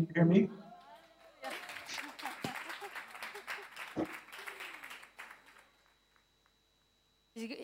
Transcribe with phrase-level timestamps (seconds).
[0.00, 0.48] you hear me?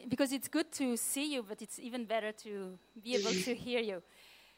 [0.09, 3.80] Because it's good to see you, but it's even better to be able to hear
[3.80, 4.03] you.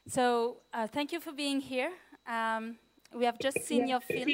[0.07, 1.91] So, uh, thank you for being here.
[2.27, 2.77] Um,
[3.15, 4.29] we have just seen your film.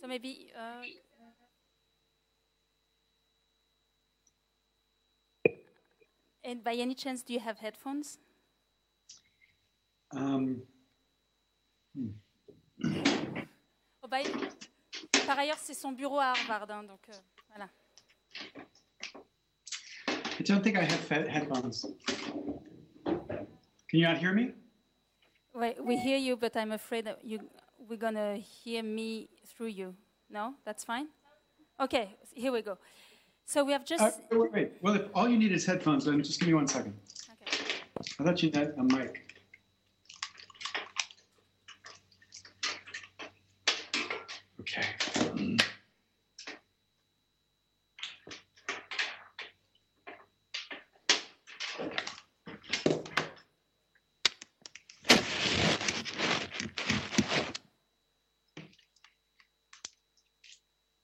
[0.00, 0.50] so, maybe.
[0.56, 0.82] Uh,
[6.42, 8.18] and by any chance, do you have headphones?
[10.12, 10.62] Um,
[11.94, 12.08] hmm.
[14.02, 14.24] Oh, by,
[15.26, 17.12] par ailleurs, c'est son bureau à Harvard, hein, donc euh,
[17.48, 17.68] voilà.
[20.38, 21.86] I don't think I have he- headphones.
[23.04, 24.54] Can you not hear me?
[25.54, 27.40] Wait, we hear you, but I'm afraid that you,
[27.88, 29.94] we're gonna hear me through you.
[30.30, 31.08] No, that's fine.
[31.78, 32.78] Okay, here we go.
[33.46, 34.02] So we have just.
[34.02, 34.72] Uh, wait, wait.
[34.80, 36.94] Well, if all you need is headphones, then just give me one second.
[37.32, 37.58] okay.
[38.18, 39.30] I thought you had a mic.
[44.60, 45.56] Okay.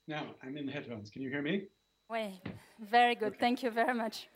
[0.08, 1.10] Now I'm in headphones.
[1.10, 1.64] Can you hear me?
[2.08, 2.40] Way,
[2.80, 3.38] very good.
[3.38, 4.28] Thank you very much.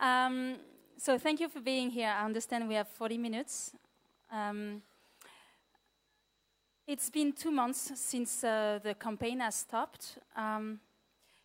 [0.00, 0.56] Um,
[0.96, 2.08] so thank you for being here.
[2.08, 3.72] I understand we have 40 minutes.
[4.32, 4.80] Um,
[6.86, 10.18] it's been two months since uh, the campaign has stopped.
[10.34, 10.80] Um,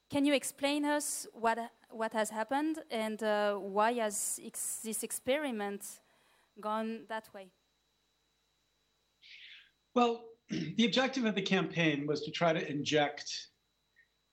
[0.10, 1.58] can you explain us what
[1.90, 6.00] what has happened and uh, why has ex- this experiment
[6.62, 7.48] gone that way?
[9.94, 13.51] Well, the objective of the campaign was to try to inject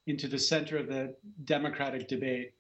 [0.09, 1.15] into the center of the
[1.45, 2.53] democratic debate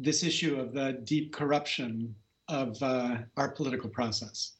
[0.00, 2.14] this issue of the deep corruption
[2.48, 4.56] of uh, our political process,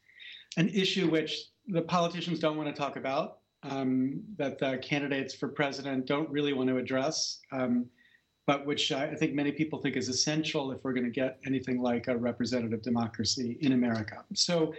[0.59, 5.49] an issue which the politicians don't want to talk about, um, that the candidates for
[5.49, 7.87] president don't really want to address, um,
[8.47, 11.81] but which I think many people think is essential if we're going to get anything
[11.81, 14.25] like a representative democracy in America.
[14.35, 14.75] So,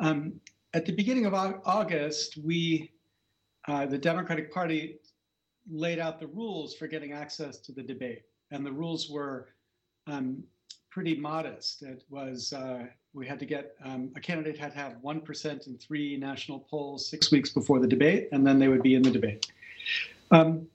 [0.00, 0.34] um,
[0.74, 2.90] at the beginning of August, we,
[3.68, 4.98] uh, the Democratic Party,
[5.70, 9.48] laid out the rules for getting access to the debate, and the rules were
[10.06, 10.42] um,
[10.90, 11.82] pretty modest.
[11.82, 15.66] It was uh, we had to get um, a candidate had to have one percent
[15.66, 19.02] in three national polls six weeks before the debate, and then they would be in
[19.02, 19.50] the debate.
[20.30, 20.66] Um,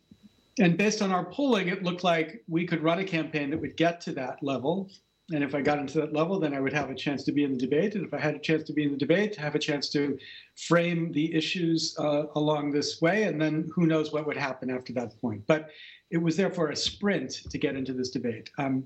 [0.59, 3.77] and based on our polling, it looked like we could run a campaign that would
[3.77, 4.89] get to that level.
[5.31, 7.43] And if I got into that level, then I would have a chance to be
[7.43, 7.95] in the debate.
[7.95, 10.17] And if I had a chance to be in the debate, have a chance to
[10.55, 13.23] frame the issues uh, along this way.
[13.23, 15.45] And then who knows what would happen after that point.
[15.45, 15.69] But
[16.09, 18.49] it was therefore a sprint to get into this debate.
[18.57, 18.85] Um,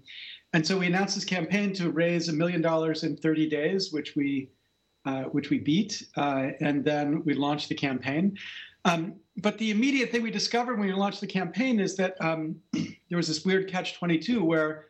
[0.54, 4.16] and so we announced this campaign to raise a million dollars in 30 days, which
[4.16, 4.50] we
[5.06, 8.38] uh, which we beat, uh, and then we launched the campaign.
[8.86, 12.56] Um, but the immediate thing we discovered when we launched the campaign is that um,
[12.72, 14.86] there was this weird catch-22 where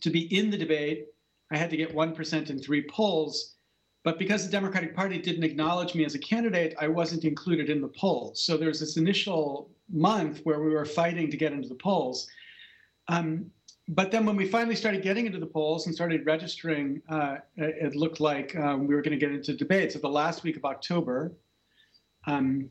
[0.00, 1.06] to be in the debate,
[1.50, 3.56] I had to get one percent in three polls.
[4.02, 7.82] But because the Democratic Party didn't acknowledge me as a candidate, I wasn't included in
[7.82, 8.42] the polls.
[8.42, 12.26] So there's this initial month where we were fighting to get into the polls.
[13.08, 13.50] Um,
[13.88, 17.94] but then when we finally started getting into the polls and started registering, uh, it
[17.94, 19.96] looked like um, we were going to get into debates.
[19.96, 21.32] At the last week of October,
[22.26, 22.70] um,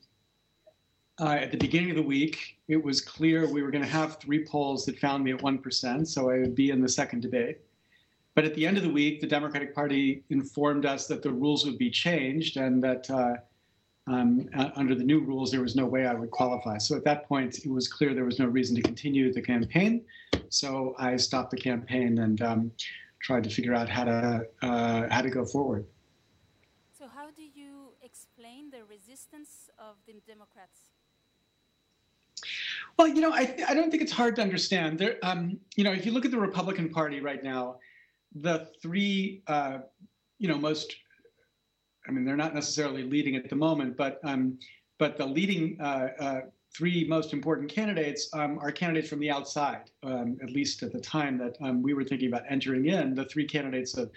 [1.19, 4.17] uh, at the beginning of the week, it was clear we were going to have
[4.17, 7.59] three polls that found me at 1%, so I would be in the second debate.
[8.35, 11.65] But at the end of the week, the Democratic Party informed us that the rules
[11.65, 13.35] would be changed and that uh,
[14.07, 16.77] um, uh, under the new rules, there was no way I would qualify.
[16.77, 20.05] So at that point, it was clear there was no reason to continue the campaign.
[20.49, 22.71] So I stopped the campaign and um,
[23.21, 25.85] tried to figure out how to uh, how to go forward.
[26.97, 30.88] So how do you explain the resistance of the Democrats?
[32.99, 34.99] Well, you know, I, I don't think it's hard to understand.
[34.99, 37.77] There, um, you know, if you look at the Republican Party right now,
[38.35, 39.77] the three, uh,
[40.37, 40.97] you know, most,
[42.05, 44.59] I mean, they're not necessarily leading at the moment, but um,
[44.97, 46.41] but the leading uh, uh,
[46.75, 50.99] three most important candidates um, are candidates from the outside, um, at least at the
[50.99, 53.15] time that um, we were thinking about entering in.
[53.15, 54.11] The three candidates of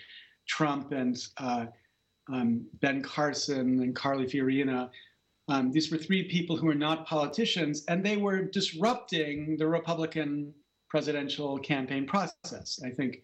[0.49, 1.67] Trump and uh,
[2.33, 4.91] um, Ben Carson and Carly Fiorina.
[5.49, 10.55] Um, these were three people who were not politicians, and they were disrupting the Republican
[10.89, 12.81] presidential campaign process.
[12.85, 13.23] I think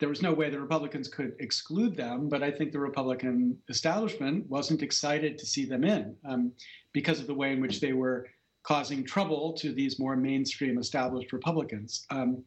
[0.00, 4.48] there was no way the Republicans could exclude them, but I think the Republican establishment
[4.50, 6.52] wasn't excited to see them in um,
[6.92, 8.26] because of the way in which they were
[8.64, 12.06] causing trouble to these more mainstream established Republicans.
[12.10, 12.42] Um,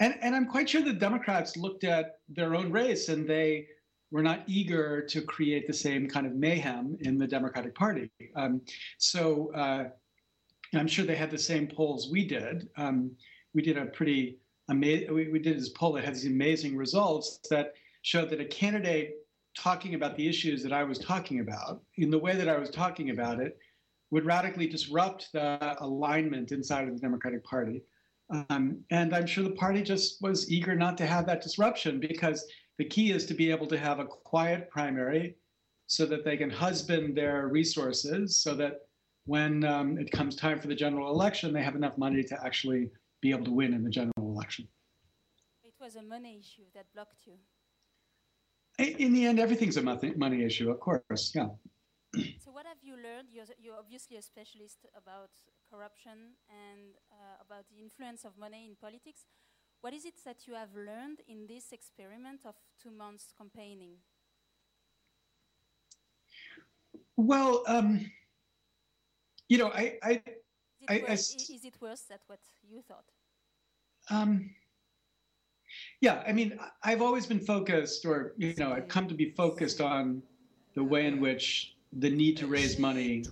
[0.00, 3.66] and, and I'm quite sure the Democrats looked at their own race and they
[4.12, 8.10] were not eager to create the same kind of mayhem in the Democratic Party.
[8.36, 8.60] Um,
[8.98, 9.84] so uh,
[10.74, 12.68] I'm sure they had the same polls we did.
[12.76, 13.12] Um,
[13.54, 14.38] we did a pretty
[14.68, 17.72] amazing, we, we did this poll that had these amazing results that
[18.02, 19.14] showed that a candidate
[19.56, 22.70] talking about the issues that I was talking about in the way that I was
[22.70, 23.58] talking about it
[24.10, 27.82] would radically disrupt the alignment inside of the Democratic Party.
[28.50, 32.46] Um, and I'm sure the party just was eager not to have that disruption because
[32.78, 35.36] the key is to be able to have a quiet primary
[35.86, 38.80] so that they can husband their resources so that
[39.26, 42.90] when um, it comes time for the general election, they have enough money to actually
[43.20, 44.66] be able to win in the general election.
[45.62, 47.34] It was a money issue that blocked you.
[48.78, 51.48] In the end, everything's a money issue, of course, yeah.
[52.40, 53.28] so what have you learned?
[53.30, 55.30] You're, you're obviously a specialist about
[55.70, 59.26] corruption and uh, about the influence of money in politics.
[59.82, 63.94] What is it that you have learned in this experiment of two months campaigning?
[67.16, 68.06] Well, um,
[69.48, 70.44] you know, I, I, is it,
[70.88, 73.06] I, worse, I, is it worse than what you thought?
[74.08, 74.50] Um,
[76.00, 79.80] yeah, I mean, I've always been focused, or you know, I've come to be focused
[79.80, 80.22] on
[80.76, 83.24] the way in which the need to raise money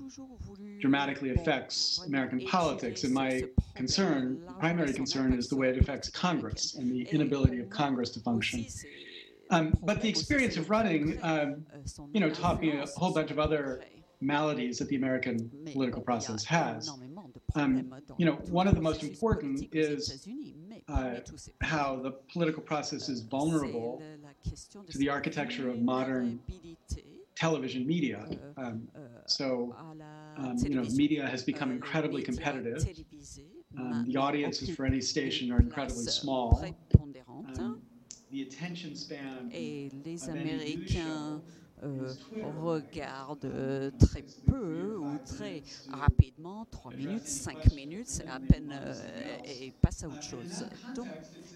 [0.80, 3.04] dramatically affects American politics.
[3.04, 3.44] And my
[3.74, 8.20] concern, primary concern, is the way it affects Congress and the inability of Congress to
[8.20, 8.66] function.
[9.50, 11.66] Um, but the experience of running, um,
[12.12, 13.82] you know, taught me a whole bunch of other
[14.20, 16.90] maladies that the American political process has.
[17.54, 20.26] Um, you know, one of the most important is
[20.88, 21.14] uh,
[21.62, 24.02] how the political process is vulnerable
[24.90, 26.38] to the architecture of modern
[27.40, 28.26] television media.
[28.56, 28.88] Um,
[29.26, 29.74] so,
[30.36, 32.86] um, you know, media has become incredibly competitive.
[33.78, 36.62] Um, the audiences for any station are incredibly small.
[37.58, 37.80] Um,
[38.30, 41.40] the attention span Et les Américains
[41.82, 42.12] euh,
[42.62, 48.94] regardent euh, très peu ou très rapidement, 3 minutes, 5 minutes, c'est à peine, euh,
[49.44, 50.66] et passent à autre chose.
[50.94, 51.08] Donc,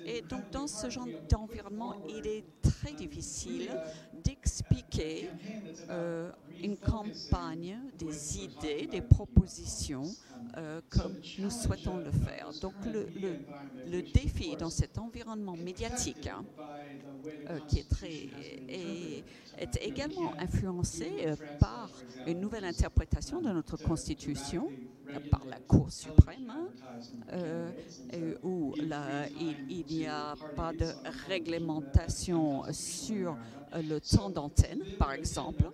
[0.06, 3.68] et donc dans ce genre d'environnement, il est très difficile
[4.70, 5.30] d'expliquer
[5.90, 6.30] euh,
[6.62, 10.04] une campagne, des idées, des propositions
[10.56, 12.50] euh, comme nous souhaitons le faire.
[12.60, 13.08] Donc le,
[13.90, 16.44] le, défi dans cet environnement médiatique hein,
[17.50, 18.28] euh, qui est très
[18.68, 19.24] est,
[19.80, 21.90] également influencé euh, par
[22.26, 24.70] une nouvelle interprétation de notre Constitution
[25.30, 26.68] par la Cour suprême, hein,
[28.42, 30.86] où là, il n'y a pas de
[31.28, 33.36] réglementation sur
[33.74, 35.64] le temps d'antenne, par exemple.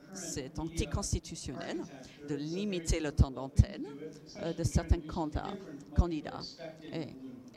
[0.71, 1.83] Anticonstitutionnel
[2.29, 3.87] de limiter le temps d'antenne
[4.43, 5.01] euh, de certains
[5.95, 6.41] candidats.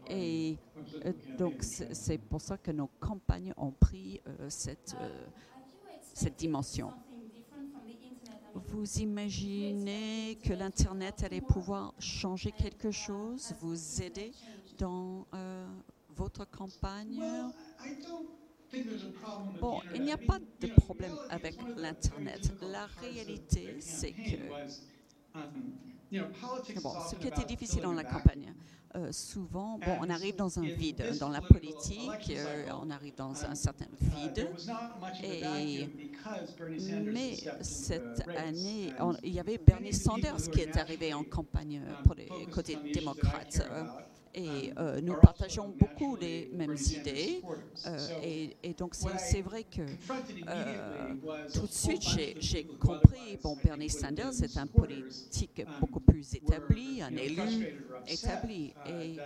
[0.09, 0.57] Et,
[1.05, 4.95] euh, donc, c'est pour ça que nos campagnes ont pris euh, cette,
[6.13, 6.91] cette dimension.
[8.53, 14.31] Vous imaginez que l'Internet allait pouvoir changer quelque chose, vous aider
[14.77, 15.25] dans
[16.15, 17.19] votre campagne?
[19.59, 22.51] Bon, il n'y a pas de problème avec l'Internet.
[22.61, 24.37] La réalité, c'est que
[26.81, 28.53] bon, ce qui était difficile dans la campagne,
[28.95, 31.17] euh, souvent, bon, on arrive dans un vide.
[31.19, 34.47] Dans la politique, euh, on arrive dans un certain vide.
[35.23, 35.87] Et,
[37.03, 42.29] mais cette année, il y avait Bernie Sanders qui est arrivé en campagne pour les
[42.51, 43.63] côtés démocrates.
[44.35, 47.41] Et euh, nous partageons beaucoup les mêmes idées.
[47.85, 51.13] Euh, et, et, donc, c'est vrai que euh,
[51.53, 52.01] tout de suite,
[52.39, 58.73] j'ai compris, bon, Bernie Sanders est un politique beaucoup plus établi, un élu établi.
[58.87, 59.17] Et,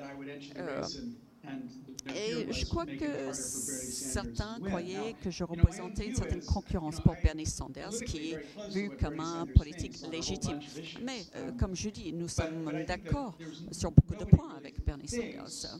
[2.15, 7.99] et je crois que certains croyaient que je représentais une certaine concurrence pour Bernie Sanders,
[8.05, 8.39] qui est
[8.71, 10.59] vu comme un politique légitime.
[11.03, 13.37] Mais euh, comme je dis, nous sommes d'accord
[13.71, 15.79] sur beaucoup de points avec Bernie Sanders.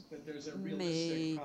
[0.76, 1.36] Mais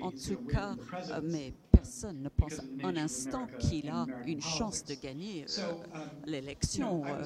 [0.00, 0.76] en tout cas,
[1.22, 5.72] mais personne ne pense un instant qu'il a une chance de gagner euh,
[6.26, 7.22] l'élection, euh,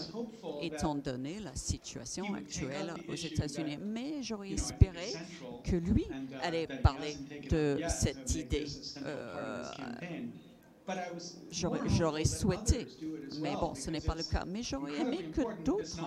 [0.61, 3.79] étant donné la situation actuelle aux États-Unis.
[3.83, 5.15] Mais j'aurais espéré
[5.65, 6.07] que lui
[6.43, 7.17] allait parler
[7.51, 8.67] de cette idée.
[11.51, 12.87] J'aurais souhaité,
[13.41, 14.45] mais bon, ce n'est pas le cas.
[14.47, 16.01] Mais j'aurais aimé que d'autres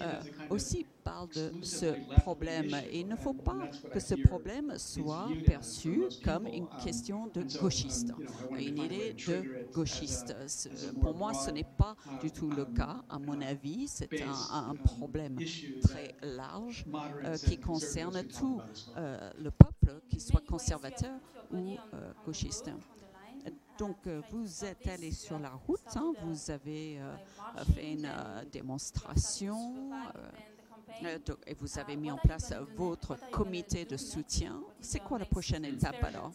[0.00, 1.86] euh, aussi parlent de ce
[2.20, 2.70] problème.
[2.92, 8.12] il ne faut pas que ce problème soit perçu comme une question de gauchiste,
[8.56, 10.34] une idée de gauchiste.
[11.00, 13.02] Pour moi, ce n'est pas du tout le cas.
[13.08, 15.36] À mon avis, c'est un, un, problème
[15.82, 16.84] très large
[17.24, 18.60] euh, qui concerne tout
[18.96, 21.18] euh, le peuple, qu'il soit conservateur
[21.52, 21.76] ou
[22.24, 22.70] gauchiste.
[23.78, 27.16] Donc, euh, vous êtes allé sur la route, hein, vous avez euh,
[27.74, 29.90] fait une euh, démonstration
[31.02, 34.62] euh, donc- et vous avez mis en place votre comité de soutien.
[34.80, 36.32] C'est quoi la prochaine étape alors?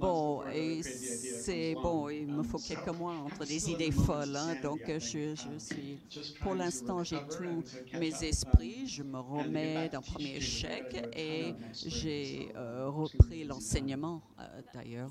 [0.00, 3.92] Bon, before another et c'est bon, il me Um, faut quelques mois entre des idées
[3.92, 5.98] folles, hein, donc I euh, je, je Um, suis.
[6.10, 11.54] just Pour l'instant, j'ai tous mes up, esprits, je me remets d'un premier échec et
[11.72, 15.10] j'ai euh, um, repris l'enseignement euh, d'ailleurs.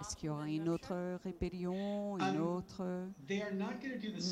[0.00, 1.20] Est-ce qu'il y aura une autre Hampshire?
[1.24, 3.08] rébellion, une Um, autre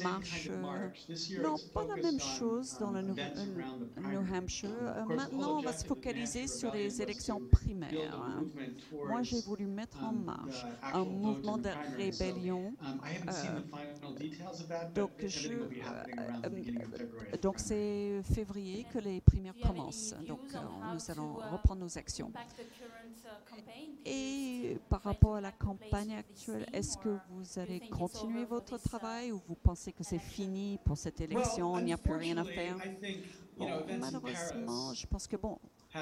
[0.03, 0.91] marche year
[1.37, 3.47] Non, pas la même chose dans um, le euh,
[4.03, 4.35] New.
[4.35, 4.71] Hampshire.
[4.71, 8.45] Euh, whole Maintenant, on va se focaliser sur les élections primaires.
[9.05, 12.77] Moi, j'ai voulu mettre en um, marche un mouvement de rébellion.
[13.29, 13.61] euh,
[14.95, 16.03] donc je- euh,
[17.57, 20.15] c'est février que les primaires commencent.
[20.27, 22.33] Donc euh, nous allons reprendre nos actions.
[23.25, 23.97] Uh, campaign?
[24.05, 27.91] Et Because par rapport à la campagne actuelle, est-ce que or vous you allez think
[27.91, 31.85] it's continuer votre this, travail ou vous pensez que c'est fini pour cette élection, il
[31.85, 32.77] n'y a plus rien à faire?
[33.57, 33.69] Bon,
[34.01, 35.59] Malheureusement, je pense que bon,
[35.95, 35.99] uh,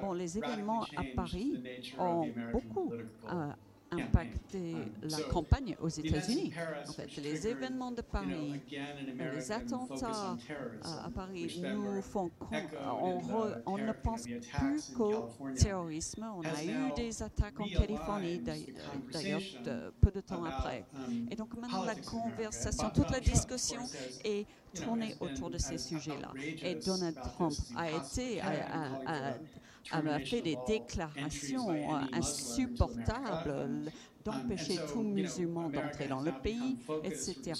[0.00, 1.62] bon, les événements à Paris
[1.98, 3.52] ont beaucoup euh.
[3.92, 6.52] Impacté la campagne aux États-Unis.
[6.88, 10.36] En fait, les événements de Paris, les attentats
[10.82, 14.22] à, Paris nous font on, re- ne pense
[14.58, 16.26] plus qu'au terrorisme.
[16.36, 18.66] On a eu des attaques en Californie, realigns
[19.12, 19.40] d'ailleurs-
[20.00, 20.84] peu de temps après.
[20.94, 23.82] um, Et donc maintenant, la conversation, toute la discussion
[24.24, 26.32] est tournée autour de ces sujets-là.
[26.62, 29.34] Et Donald Trump a été, a, a- a-
[29.90, 31.68] a termination fait des déclarations
[32.12, 33.90] insupportables
[34.24, 37.54] d'empêcher tout musulman d'entrer dans le now pays, etc.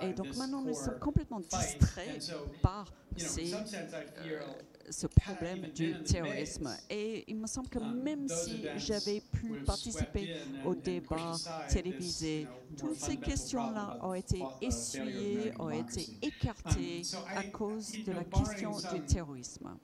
[0.00, 2.32] Et donc maintenant, nous sommes complètement distraits
[2.62, 4.40] par ces, euh,
[4.88, 6.70] ce problème du terrorisme.
[6.88, 11.34] Et il me semble que um, même si j'avais pu participer au débat
[11.68, 12.46] télévisé,
[12.76, 18.24] toutes ces questions-là ont été uh, essuyées, ont été écartées Um, à cause de la
[18.24, 19.76] question du terrorisme.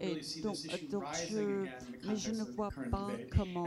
[0.00, 0.56] Et- donc-
[1.28, 1.64] je-
[2.08, 3.66] Mais je ne vois pas comment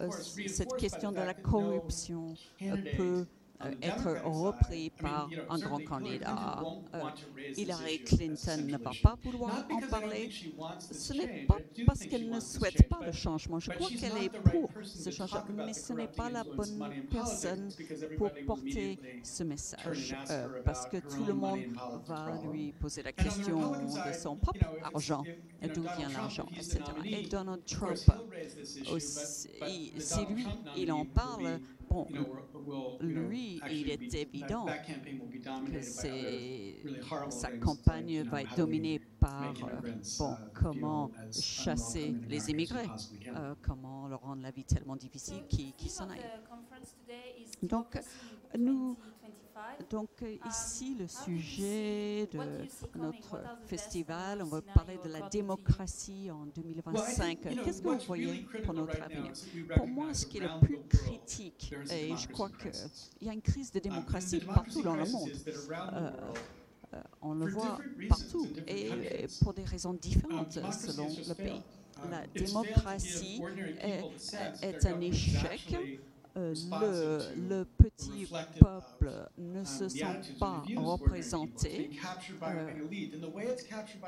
[0.00, 0.10] euh,
[0.46, 3.26] cette question de la corruption euh, peut
[3.82, 6.62] être Democratic repris par un grand candidat.
[6.94, 7.00] Euh,
[7.56, 10.30] Hillary Clinton ne va pas vouloir en parler.
[10.80, 13.58] Ce n'est pas parce qu'elle ne souhaite pas le changement.
[13.60, 17.68] Je crois qu'elle est pour ce changement, mais ce n'est pas la bonne personne
[18.16, 21.60] pour porter ce message, euh, parce que tout le monde
[22.06, 25.24] va lui poser la question de son propre argent,
[25.74, 26.80] d'où vient l'argent, etc.
[27.04, 27.98] Et Donald Trump,
[28.92, 29.48] aussi,
[29.96, 31.60] the si lui, il en parle,
[31.92, 32.28] know,
[33.00, 34.80] lui, il est évident
[35.64, 35.80] que
[37.30, 42.50] sa campagne va how être dominée par make euh, immigrants, bon, uh, comment chasser les
[42.50, 42.92] immigrés,
[43.36, 46.30] euh, comment leur rendre la vie tellement difficile qu'ils qu'ils s'en aillent.
[47.62, 47.98] Donc,
[48.58, 48.98] nous-
[49.90, 52.38] Donc euh, ici, le sujet de
[52.98, 57.40] notre festival, on va parler de la démocratie en 2025.
[57.64, 59.32] Qu'est-ce que vous voyez pour notre avenir?
[59.76, 63.42] Pour moi, ce qui est le plus critique, et je crois qu'il y a une
[63.42, 65.30] crise de démocratie partout dans le monde,
[65.70, 66.10] euh,
[66.94, 67.78] euh, on le voit
[68.08, 71.62] partout, et pour des raisons différentes selon le pays.
[72.10, 73.42] La démocratie
[73.80, 74.02] est,
[74.62, 75.76] est un échec.
[76.36, 78.26] Euh, le, le petit
[78.58, 81.90] peuple ne se sent pas représenté
[82.46, 82.70] euh,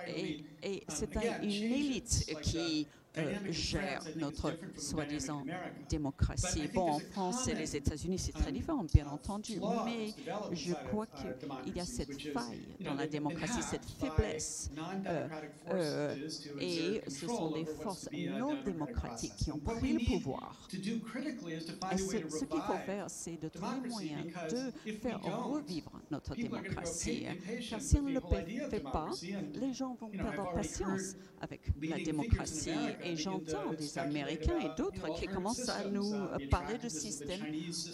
[0.07, 5.45] et, et c'est un- une élite qui euh, gère notre soi-disant
[5.89, 6.69] démocratie.
[6.75, 10.13] Bon, en France et les États-Unis, c'est très différent, bien entendu, mais
[10.53, 14.71] je crois qu'il y a cette faille dans la démocratie, cette faiblesse.
[15.07, 15.29] euh,
[15.71, 16.29] euh,
[16.61, 20.69] et ce sont des forces non démocratiques qui ont pris le pouvoir.
[20.73, 27.27] Et ce, qu'il faut faire, c'est de trouver le moyen de faire revivre notre démocratie.
[27.71, 29.11] Car si on ne le fait pas,
[29.55, 32.71] les gens vont perdre patience avec la démocratie.
[33.05, 36.13] Et j'entends des Américains et d'autres qui commencent à nous
[36.51, 37.45] parler de systèmes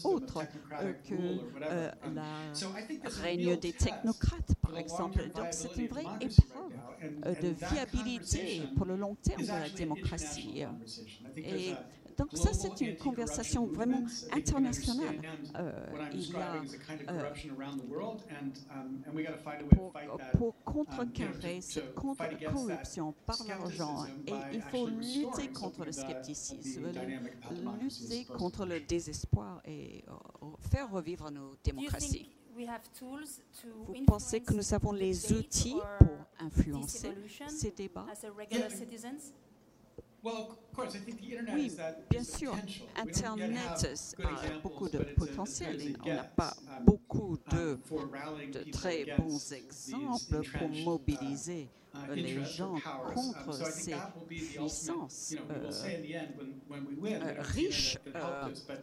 [0.04, 0.42] autres
[1.08, 1.14] que
[1.62, 5.28] euh, la règne des technocrates, par exemple.
[5.34, 6.72] Donc c'est une vraie épreuve
[7.26, 10.64] euh, de viabilité pour le long terme de la démocratie.
[11.36, 11.74] Et
[12.20, 15.22] donc ça, c'est une conversation vraiment internationale.
[15.56, 15.72] Euh,
[16.12, 16.62] il y a,
[17.08, 17.30] euh,
[20.36, 26.88] pour, contrecarrer cette corruption par l'argent, et il faut lutter contre le scepticisme,
[27.80, 32.28] lutter contre le désespoir et euh, faire revivre nos démocraties.
[33.86, 37.12] Vous pensez que nous avons les outils pour influencer
[37.48, 38.06] ces débats?
[41.52, 41.72] Oui,
[42.08, 42.56] bien sûr,
[42.96, 45.96] Internet a beaucoup de potentiel.
[46.04, 47.78] On n'a pas beaucoup de,
[48.72, 52.76] très bons exemples pour mobiliser euh, les gens
[53.14, 53.96] contre ces
[54.28, 55.70] puissances euh,
[57.04, 57.98] euh, riches,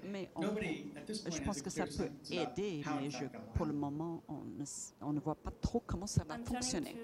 [0.04, 0.30] mais
[1.26, 3.10] je pense que ça peut aider, mais
[3.54, 4.24] pour le moment,
[5.02, 6.96] on ne voit pas trop comment ça va fonctionner.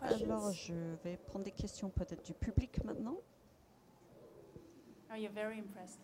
[0.00, 3.01] Alors, je vais prendre des questions peut-être du public maintenant.
[3.02, 3.18] Non?
[5.10, 5.98] Are you very impressed?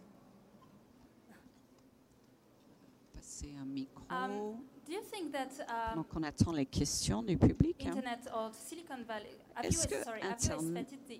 [3.15, 4.03] Passer un micro.
[4.11, 7.87] Um, do you think that, uh, Donc on attend les questions du public.
[7.87, 7.91] Hein.
[7.93, 9.39] Internet Silicon Valley.
[9.63, 11.15] Est-ce que sorry, Internet uh,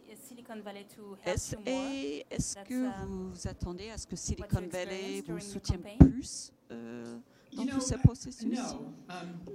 [1.25, 1.55] est-ce.
[1.65, 7.19] Et est-ce que uh, vous attendez à ce que Silicon Valley vous soutienne plus euh,
[7.53, 8.59] dans tout ce processus?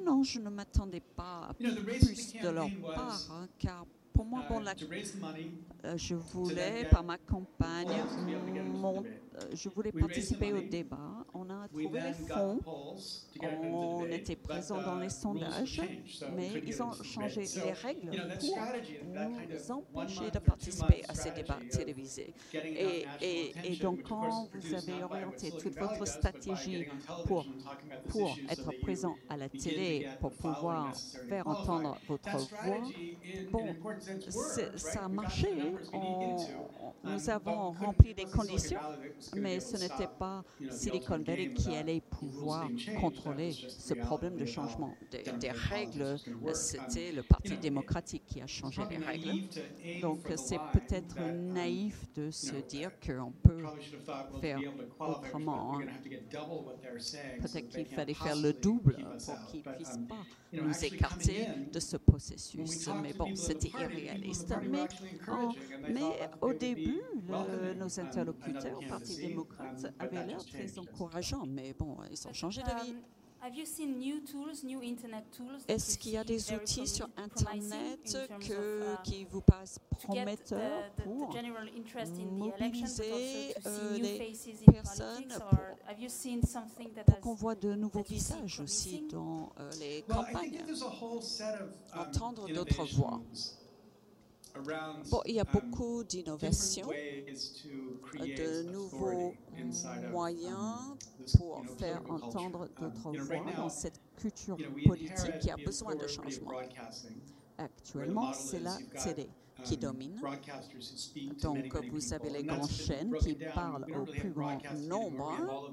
[0.04, 4.60] Non, je ne m'attendais pas à plus de leur part, hein, car pour moi, bon,
[4.60, 4.76] la,
[5.86, 8.06] euh, je voulais, par ma campagne,
[8.64, 11.26] monter euh, je voulais participer au débat.
[11.34, 12.60] On a trouvé les fonds,
[13.42, 15.82] on était présent dans les sondages,
[16.36, 18.60] mais ils ont changé les règles pour
[19.10, 22.34] nous empêcher de participer à ces débats télévisés.
[22.54, 26.86] Et, donc, quand vous avez orienté toute votre stratégie
[27.26, 27.46] pour,
[28.10, 30.96] pour être présent à la télé, pour pouvoir
[31.28, 32.82] faire entendre votre voix,
[33.52, 33.76] bon,
[34.76, 35.50] ça a marché.
[37.04, 38.80] Nous avons rempli des conditions
[39.36, 42.68] mais ce n'était pas Silicon Valley qui allait pouvoir
[43.00, 46.18] contrôler ce problème de changement des, règles.
[46.54, 49.48] C'était le Parti démocratique qui a changé les règles.
[50.02, 53.64] Donc c'est peut-être naïf de se dire qu'on peut
[54.42, 54.60] faire
[55.00, 55.80] autrement.
[55.80, 55.86] Hein.
[57.42, 61.98] Peut-être qu'il fallait faire le double pour qu'ils ne puissent pas nous écarter de ce
[61.98, 62.90] processus.
[63.02, 64.54] Mais bon, c'était irréaliste.
[65.90, 67.02] Mais, oh, au début,
[67.78, 72.62] nos interlocuteurs au Parti les démocrates avaient l'air très encourageants, mais bon, ils ont changé
[72.64, 72.96] d'avis.
[75.68, 78.18] Est-ce qu'il y a des outils sur Internet
[79.04, 81.36] qui vous paraissent prometteurs pour
[82.32, 84.38] mobiliser euh, les
[84.72, 90.64] personnes pour, pour qu'on voit de nouveaux visages aussi dans euh, les campagnes,
[91.94, 93.22] entendre d'autres voix?
[95.26, 96.88] il y a beaucoup d'innovations,
[98.14, 99.34] de nouveaux
[100.12, 100.96] moyens
[101.38, 106.52] pour faire entendre d'autres voix dans cette culture politique qui a besoin de changement.
[107.58, 109.30] Actuellement, c'est la télé
[109.64, 110.20] qui domine.
[111.42, 115.72] Donc, vous avez les grandes chaînes qui parlent au plus grand nombre.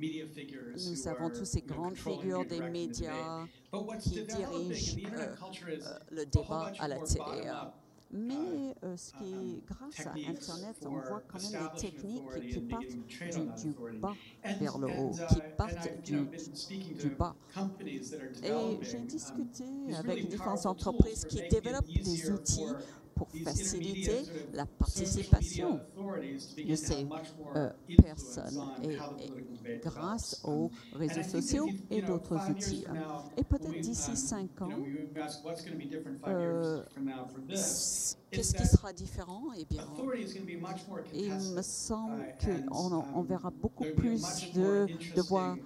[0.00, 3.46] Nous avons tous ces grandes figures des médias
[4.00, 5.34] qui dirigent euh,
[5.68, 7.52] euh, le débat à la télé.
[8.10, 12.60] Mais euh, ce qui est grâce à Internet, on voit quand même des techniques qui
[12.60, 14.14] partent du, bas
[14.58, 17.34] vers le haut, qui partent du bas.
[18.44, 22.66] Et j'ai discuté avec différentes entreprises qui développent des outils
[23.18, 25.80] pour faciliter la participation
[26.64, 27.08] de ces
[27.56, 29.02] euh, personnes et,
[29.82, 32.84] grâce aux réseaux sociaux et d'autres outils.
[33.36, 34.88] Et peut-être d'ici cinq ans,
[36.28, 36.84] euh,
[38.32, 39.52] qu'est-ce qui sera différent?
[39.56, 39.84] Eh bien,
[41.12, 45.58] il me semble qu'on verra beaucoup plus de voix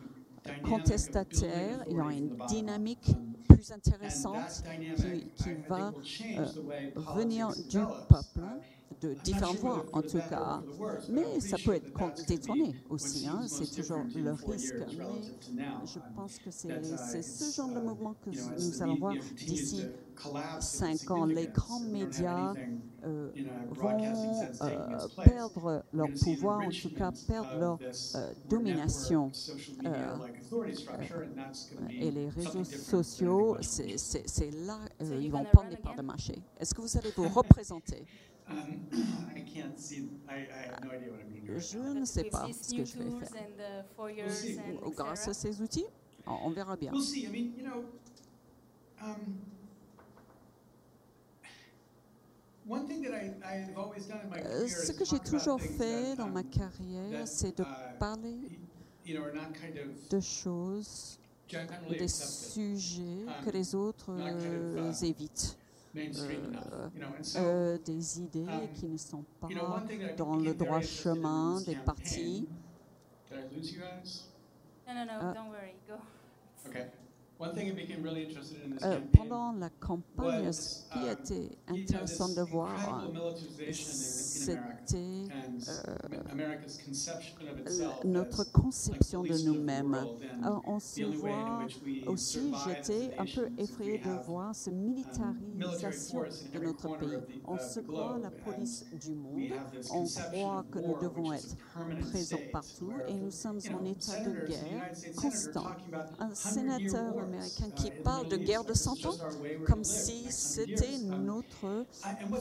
[0.63, 3.15] contestataires, il y aura une dynamique
[3.63, 4.65] plus intéressante
[4.97, 8.41] qui, qui va euh, venir du peuple
[9.01, 10.63] de différents points, en tout cas.
[11.11, 14.75] Mais ça peut être détourné aussi, hein, c'est toujours le risque.
[15.55, 19.85] Mais je pense que c'est ce genre de mouvement que nous allons voir d'ici
[20.61, 21.25] cinq ans.
[21.25, 22.55] Les grands médias
[23.05, 23.31] euh,
[23.71, 23.99] vont
[24.63, 27.79] euh, perdre leur pouvoir, en tout cas perdre leur
[28.15, 29.31] euh, domination.
[31.91, 36.35] et les réseaux sociaux, c'est là, ils vont prendre des parts de marché.
[36.59, 38.05] Est-ce que vous allez vous représenter
[41.57, 43.85] je ne sais pas ce que je vais faire.
[44.83, 45.87] Oh, grâce à ces outils,
[46.27, 46.93] on verra bien.
[54.37, 57.65] Euh, ce que j'ai toujours fait dans ma carrière, c'est de
[57.99, 58.39] parler
[60.11, 61.19] de choses,
[61.99, 65.59] des sujets que les autres euh, évitent
[65.95, 72.47] you know, this intéressant de voir, incredible euh, militarization in- in America c'était
[74.87, 75.39] and euh, America's conception of l-
[76.65, 77.02] itself
[88.05, 89.93] notre as conception like de the least of the nous-mêmes.
[89.93, 91.47] world and Alors, on se the only way in
[92.05, 97.19] voit aussi, j'étais un peu we de voir cette militarisation de notre pays.
[97.47, 99.53] On se croit la police du we monde,
[99.93, 101.57] on conception croit que nous devons être
[102.11, 105.67] présents partout et nous sommes en état de guerre constant.
[106.19, 109.19] Un 100-year sénateur américain qui parle de guerre de this is 100 ans
[109.67, 111.87] comme si for the next 100 c'était notre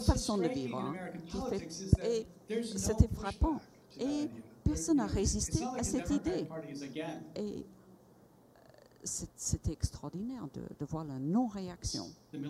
[0.05, 0.77] façon de vivre.
[0.77, 1.45] in hein,
[2.03, 2.27] et
[2.77, 3.59] c'était frappant.
[3.99, 4.29] Et
[4.63, 6.47] personne n'a résisté à cette idée.
[7.35, 7.61] Et euh,
[9.03, 12.49] c'était extraordinaire de, de voir la non-réaction um,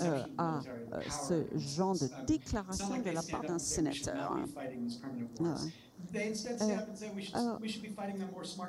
[0.00, 4.36] euh, à euh, ce genre de Um, déclaration de la part d'un sénateur.
[5.40, 5.54] Euh,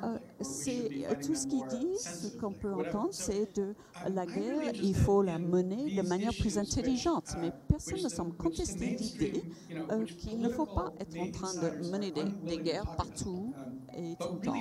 [0.02, 0.90] Euh, c'est
[1.22, 3.74] tout ce qu'ils disent, qu'on peut entendre, c'est de
[4.08, 8.08] la guerre, il faut la mener de manière plus intelligente, uh, mais which personne ne
[8.08, 9.42] semble contester l'idée
[9.90, 13.54] euh, qu'il ne faut pas être en train de mener des, guerres partout
[13.98, 14.54] Um, et tout but le temps.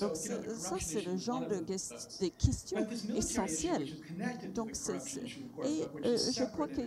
[0.00, 1.60] Donc ça, c'est le genre de
[2.20, 3.88] des questions essentielles.
[4.54, 4.90] Donc course,
[5.64, 6.82] et euh, je crois que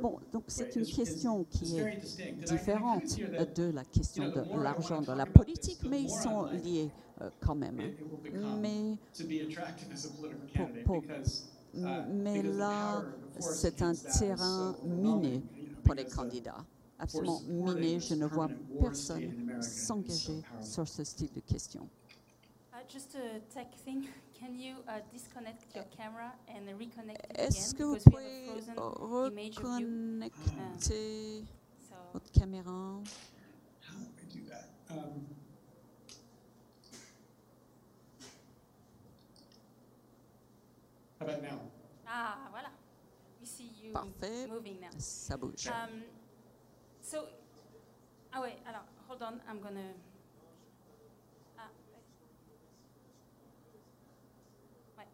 [0.00, 1.98] bon, donc c'est une question qui est
[2.44, 3.16] différente
[3.56, 7.76] de la question de l'argent dans la politique, mais ils sont liés euh, quand même.
[8.60, 11.80] Mais to be attractive as a political Pour- candidate pour- because, uh,
[12.12, 13.04] mais là,
[13.38, 15.42] c'est un terrain miné
[15.84, 16.64] pour les the candidats.
[16.98, 18.00] Absolument miné.
[18.00, 18.48] Je ne vois
[18.80, 21.88] personne s'engager sur ce style de questions.
[22.72, 24.06] Uh, just a tech thing.
[24.40, 27.78] Can you uh, disconnect your camera and reconnect it Est-ce again?
[27.78, 28.50] que vous pouvez
[30.04, 31.44] reconnecter
[32.12, 33.02] votre caméra How
[33.94, 34.68] do I do that?
[34.94, 35.26] Um,
[41.18, 41.58] How about now?
[42.06, 42.70] ah voilà,
[43.40, 44.46] we see you Parfait.
[44.48, 44.90] moving now.
[44.98, 45.66] Ça bouge.
[45.66, 46.02] Um,
[47.00, 47.26] so,
[48.32, 49.94] ah wait, alors, hold on, I'm gonna.
[51.58, 51.68] Ah,
[54.96, 55.06] ouais.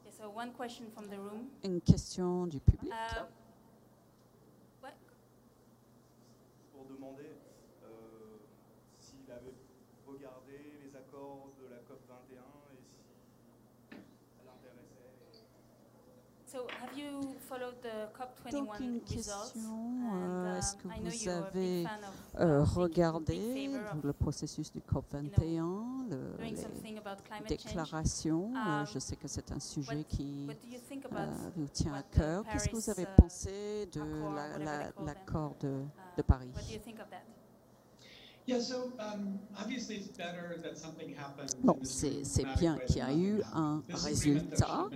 [0.00, 1.50] Okay, so one question from the room.
[1.64, 2.92] Une question du public.
[2.92, 3.24] Uh,
[4.80, 4.94] what?
[6.72, 7.36] pour demander
[7.84, 8.38] euh,
[8.98, 9.54] s'il avait
[10.06, 12.40] regardé les accords de la COP 21
[12.72, 12.96] et si
[14.36, 15.12] ça l'intéressait.
[15.22, 16.39] So, have you followed the
[18.50, 19.52] Donc une COP21 results?
[19.52, 21.86] question, euh, uh, est-ce que vous avez
[22.38, 23.68] euh, uh, big regardé
[24.02, 28.52] le processus du COP21, le- les déclarations?
[28.54, 31.26] Euh, Um, Je sais que c'est un sujet what- qui What do you think euh,
[31.56, 32.44] vous tient à cœur.
[32.44, 34.00] Qu'est-ce que vous avez euh, pensé de
[34.34, 36.50] la- la- l'accord de, uh, de Paris?
[41.62, 44.88] Bon, in this c'est bien qu'il y a eu un résultat.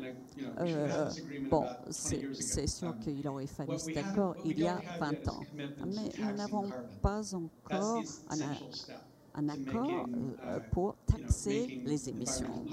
[0.60, 1.10] Euh,
[1.50, 4.84] Bon, about 20 c'est sûr Um, qu'il aurait fallu cet accord il y a don't
[4.84, 5.46] have yet 20 is a ans.
[5.86, 6.70] Mais nous n'avons
[7.02, 8.36] pas encore un,
[9.34, 10.06] un accord
[10.44, 12.64] euh, uh, pour you know, taxer les émissions.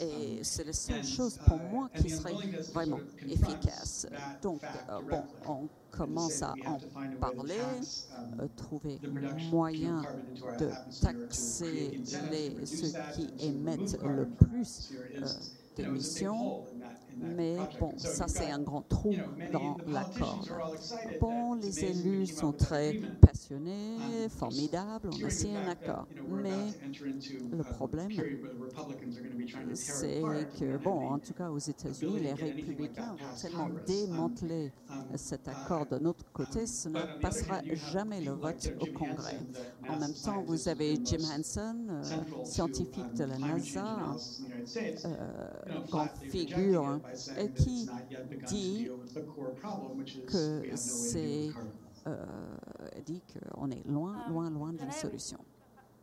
[0.00, 2.34] Et Um, c'est la seule chose pour uh, moi and qui serait
[2.72, 4.06] vraiment efficace.
[4.42, 6.78] Donc, euh, bon, on commence à en
[7.18, 7.54] parler,
[8.18, 8.98] um, euh, trouver
[9.50, 10.02] moyen
[10.58, 10.68] de
[11.00, 15.26] taxer les, ceux qui émettent le plus euh,
[15.76, 16.64] d'émissions.
[17.18, 19.14] Mais bon, ça c'est un grand trou
[19.52, 20.44] dans l'accord.
[21.20, 26.06] Bon, les élus sont très passionnés, Um, formidables, on a signé un accord.
[26.42, 26.68] Mais
[27.06, 28.10] into le problème,
[29.74, 30.22] c'est
[30.58, 33.66] que, bon, en tout cas aux États-Unis, les républicains vont tellement.
[33.66, 38.72] Um, démanteler um, cet accord de notre côté, um, ce ne passera jamais le vote
[38.80, 39.38] au Congrès.
[39.88, 44.16] En même temps, vous avez Jim Hansen, euh, scientifique um, de la NASA,
[44.76, 47.00] euh, you know, grand flatly figure,
[47.38, 47.88] et that qui
[48.46, 48.88] dit
[50.26, 51.50] que c'est
[52.06, 52.24] euh,
[53.02, 53.22] dit
[53.54, 55.38] qu'on est loin, Um, loin, loin d'une I- solution.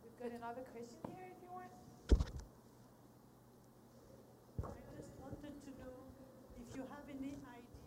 [0.02, 1.70] We've got another question here if you want?
[4.64, 5.96] I just wanted to know
[6.60, 7.86] if you have any idea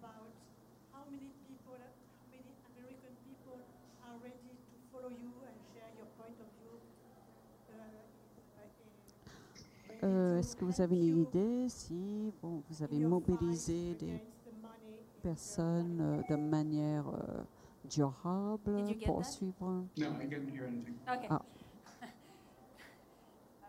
[0.00, 0.30] about
[0.92, 3.58] how many people, how many American people
[4.06, 6.74] are ready to follow you and share your point of view.
[7.70, 7.76] uh,
[10.02, 11.68] uh, Euh, Est-ce que vous avez une idée?
[11.68, 14.20] Si bon, vous avez mobilisé des
[15.22, 17.42] personnes euh, de manière euh,
[17.88, 19.24] durable pour that?
[19.24, 19.84] suivre.
[19.96, 20.96] No, I didn't hear anything.
[21.08, 21.26] Okay.
[21.30, 21.42] Ah.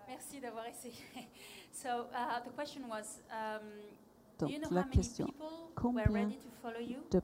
[0.07, 0.93] Merci d'avoir essayé.
[1.71, 3.59] So uh, the question was, um,
[4.39, 6.97] do Donc, you know la how many question, people combien were ready to follow you?
[7.11, 7.21] De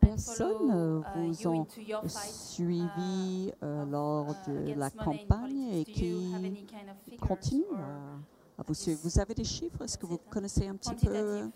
[0.00, 1.66] personnes uh, vous ont
[2.08, 6.32] suivi uh, euh, lors uh, de la campagne et qui
[6.66, 8.98] kind of continuent à, à vous suivre?
[9.04, 9.82] Vous avez des chiffres?
[9.82, 10.30] Est-ce que vous hein?
[10.30, 11.48] connaissez un petit peu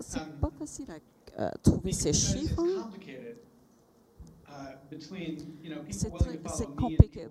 [0.00, 0.86] c'est pas facile
[1.36, 2.62] à trouver ces chiffres.
[5.90, 7.28] C'est compliqué.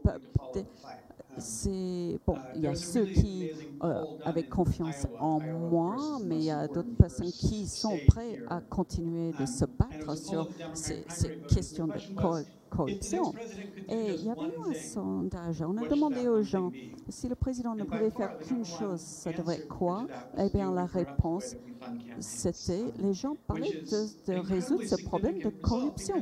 [2.25, 3.51] Bon, il y a ceux qui
[3.83, 8.61] euh, avec confiance en moi, mais il y a d'autres personnes qui sont prêtes à
[8.61, 11.03] continuer de se battre sur ces,
[11.47, 13.33] questions de corps corruption.
[13.87, 15.61] Et il y avait eu un sondage.
[15.61, 16.71] On a demandé aux gens
[17.09, 20.07] si le président ne pouvait faire qu'une chose, ça devrait quoi?
[20.37, 21.55] Eh bien, la réponse,
[22.19, 26.21] c'était les gens parlaient de, de résoudre ce problème de corruption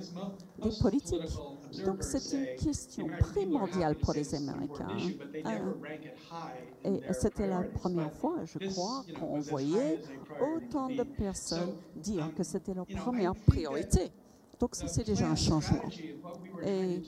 [0.63, 1.37] des politiques.
[1.85, 4.87] Donc, c'est une question primordiale pour les Américains.
[5.43, 5.73] Hein.
[6.85, 9.99] Et c'était la première fois, je crois, qu'on voyait
[10.41, 14.11] autant de personnes dire que c'était leur première priorité.
[14.59, 15.89] Donc ça, c'est déjà un changement.
[16.65, 17.01] Et,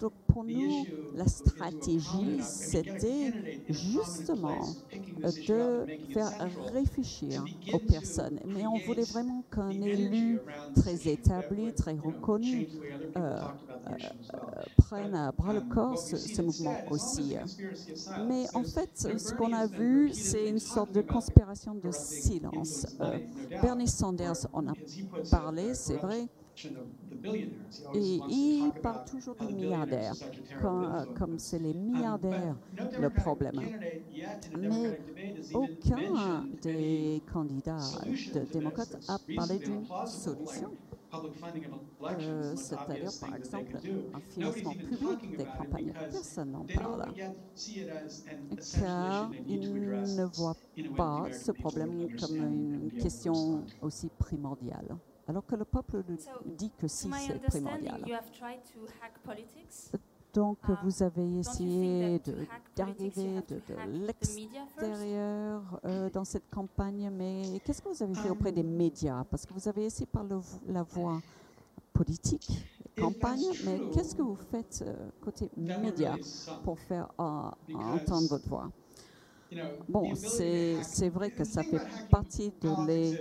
[0.00, 3.32] donc pour nous, la stratégie, c'était
[3.68, 4.66] justement
[5.24, 6.32] euh, de faire
[6.72, 8.38] réfléchir aux personnes.
[8.46, 10.40] Mais on voulait vraiment qu'un élu
[10.76, 12.68] très établi, très reconnu,
[13.16, 13.40] euh,
[13.90, 17.36] euh, prenne à bras le corps ce, mouvement aussi.
[18.28, 22.86] Mais en fait, ce qu'on a vu, c'est une sorte de conspiration de silence.
[23.50, 24.74] Bernie Sanders en a
[25.30, 26.27] parlé, c'est vrai,
[27.94, 30.14] et il parle toujours des milliardaires,
[30.64, 32.56] euh, comme, c'est les milliardaires
[33.00, 33.60] le problème.
[34.58, 35.00] Mais
[35.54, 37.78] aucun des candidats
[38.52, 40.70] démocrates a parlé d'une solution.
[42.54, 43.78] C'est-à-dire par exemple
[44.12, 45.92] un financement public des campagnes.
[46.10, 47.06] Personne n'en parle,
[48.78, 50.56] car ils ne voient
[50.96, 54.96] pas ce problème comme une question aussi primordiale
[55.28, 56.02] alors que le peuple
[56.46, 58.02] dit que si c'est primordial.
[60.32, 62.20] Donc vous avez essayé
[62.76, 63.60] d'arriver de,
[64.06, 69.24] l'extérieur euh, dans cette campagne, mais qu'est-ce que vous avez fait auprès des médias?
[69.24, 70.24] Parce que vous avez essayé par
[70.66, 71.20] la voie
[71.92, 72.64] politique,
[72.96, 76.16] campagne, mais qu'est-ce que vous faites euh, côté médias
[76.62, 78.70] pour faire euh, entendre votre voix?
[79.88, 83.18] Bon, c'est vrai que ça fait partie de les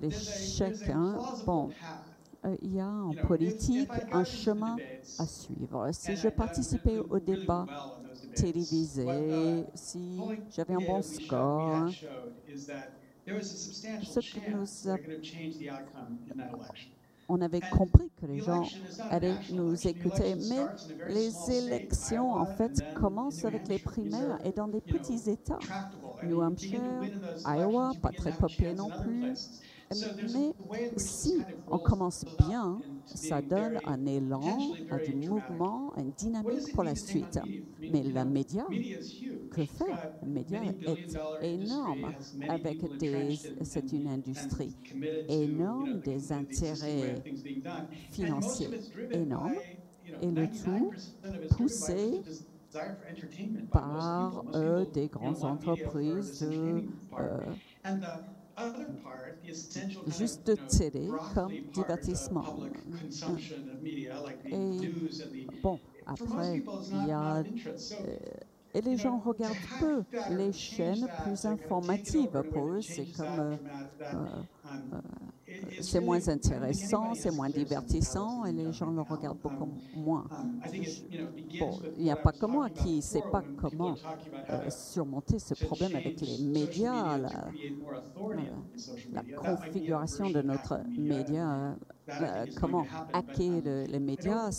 [0.00, 0.88] l'échec.
[0.88, 1.18] Hein.
[1.44, 1.70] Bon,
[2.44, 4.76] euh, il y a en politique un chemin
[5.18, 5.88] à suivre.
[5.92, 7.66] Si je participais au débat
[8.34, 10.18] télévisé, si
[10.54, 11.88] j'avais un bon score,
[13.26, 14.66] ce que nous
[17.28, 18.64] on avait compris que les gens
[19.10, 24.80] allaient nous écouter, mais les élections, en fait, commencent avec les primaires et dans des
[24.80, 25.58] petits États.
[26.22, 26.80] New Hampshire,
[27.44, 29.34] Iowa, pas très populaire non plus.
[29.90, 30.52] Mais
[30.96, 34.58] si on commence bien, ça donne un élan,
[34.90, 37.38] à du mouvement, une dynamique pour la suite.
[37.80, 38.66] Mais la média,
[39.50, 39.84] que fait
[40.22, 42.12] Le média est énorme.
[42.48, 42.78] Avec
[43.62, 44.76] c'est une industrie
[45.28, 47.22] énorme, des intérêts
[48.10, 48.68] financiers
[49.12, 49.54] énormes,
[50.20, 50.92] et le tout
[51.56, 52.22] poussé
[53.70, 56.84] par euh, des grandes entreprises de
[60.06, 62.48] juste de télé comme divertissement.
[63.26, 63.36] Mm.
[64.50, 64.92] Et
[65.62, 67.44] bon, après, il y a.
[68.00, 68.16] Euh,
[68.74, 72.42] et les gens regardent peu les chaînes plus informatives.
[72.50, 73.58] Pour eux, c'est comme
[75.80, 80.24] c'est moins intéressant, c'est moins divertissant et les gens le regardent beaucoup moins.
[81.58, 83.94] Bon, il n'y a pas que moi qui ne sait pas comment
[84.50, 87.30] euh, surmonter ce problème avec les médias, la,
[89.36, 91.50] configuration de notre média.
[91.50, 91.72] Euh,
[92.08, 94.50] euh, comment hacker les médias,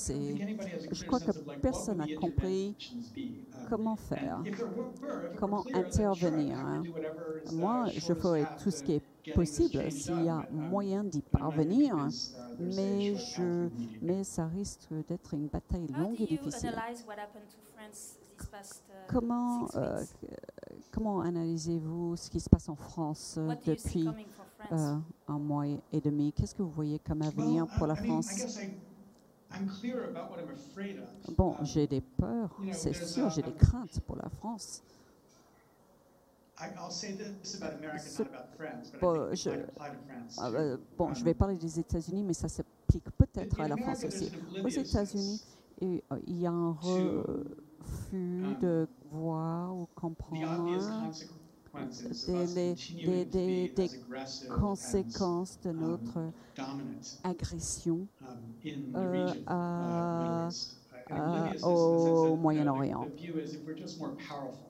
[0.91, 1.31] je crois que
[1.61, 2.75] personne n'a compris
[3.69, 4.43] comment faire,
[5.39, 6.57] comment intervenir.
[6.57, 6.83] Hein.
[7.53, 9.01] Moi, je ferai tout ce qui est
[9.33, 12.09] possible s'il y a moyen d'y parvenir, hein.
[12.59, 13.69] mais, je,
[14.01, 16.75] mais ça risque d'être une bataille longue et difficile.
[19.07, 20.03] Comment, euh,
[20.91, 24.07] comment analysez-vous ce qui se passe en France euh, depuis
[24.71, 24.95] euh,
[25.27, 26.31] un mois et demi?
[26.33, 28.59] Qu'est-ce que vous voyez comme avenir pour la France?
[31.35, 34.83] Bon, j'ai des peurs, c'est sûr, j'ai des craintes pour la France.
[40.37, 44.03] Ah, euh, bon, je vais parler des États-Unis, mais ça s'applique peut-être à la France
[44.03, 44.31] aussi.
[44.63, 45.41] Aux États-Unis,
[45.83, 51.13] euh, il y a un refus de voir ou comprendre
[52.27, 53.91] des,
[54.49, 56.31] conséquences de notre
[57.23, 58.07] agression
[58.95, 60.49] euh, à,
[61.09, 63.07] Uh, the au Moyen-Orient.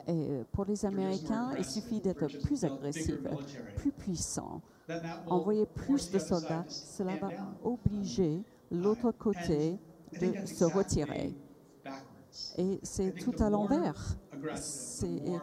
[0.07, 3.45] Et euh, pour les Américains, il suffit d'être plus agressif, military,
[3.75, 4.61] plus puissant,
[5.27, 6.65] envoyer plus de soldats.
[6.67, 7.29] Cela va
[7.63, 9.77] obliger l'autre côté
[10.19, 11.35] de se retirer.
[12.57, 14.17] Et c'est tout à l'envers.
[14.33, 15.39] Euh,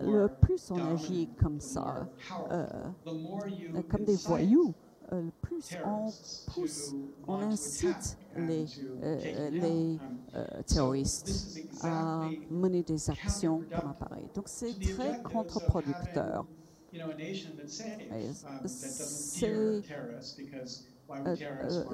[0.00, 2.08] Le plus on agit comme ça,
[2.50, 2.66] euh,
[3.08, 4.91] euh, comme des voyous, euh,
[5.42, 6.14] plus on
[6.46, 8.70] pousse, on incite les,
[9.02, 9.50] euh,
[10.34, 11.40] euh, terroristes
[11.80, 14.30] à mener des actions comme appareil.
[14.34, 16.46] Donc c'est très contre-producteur.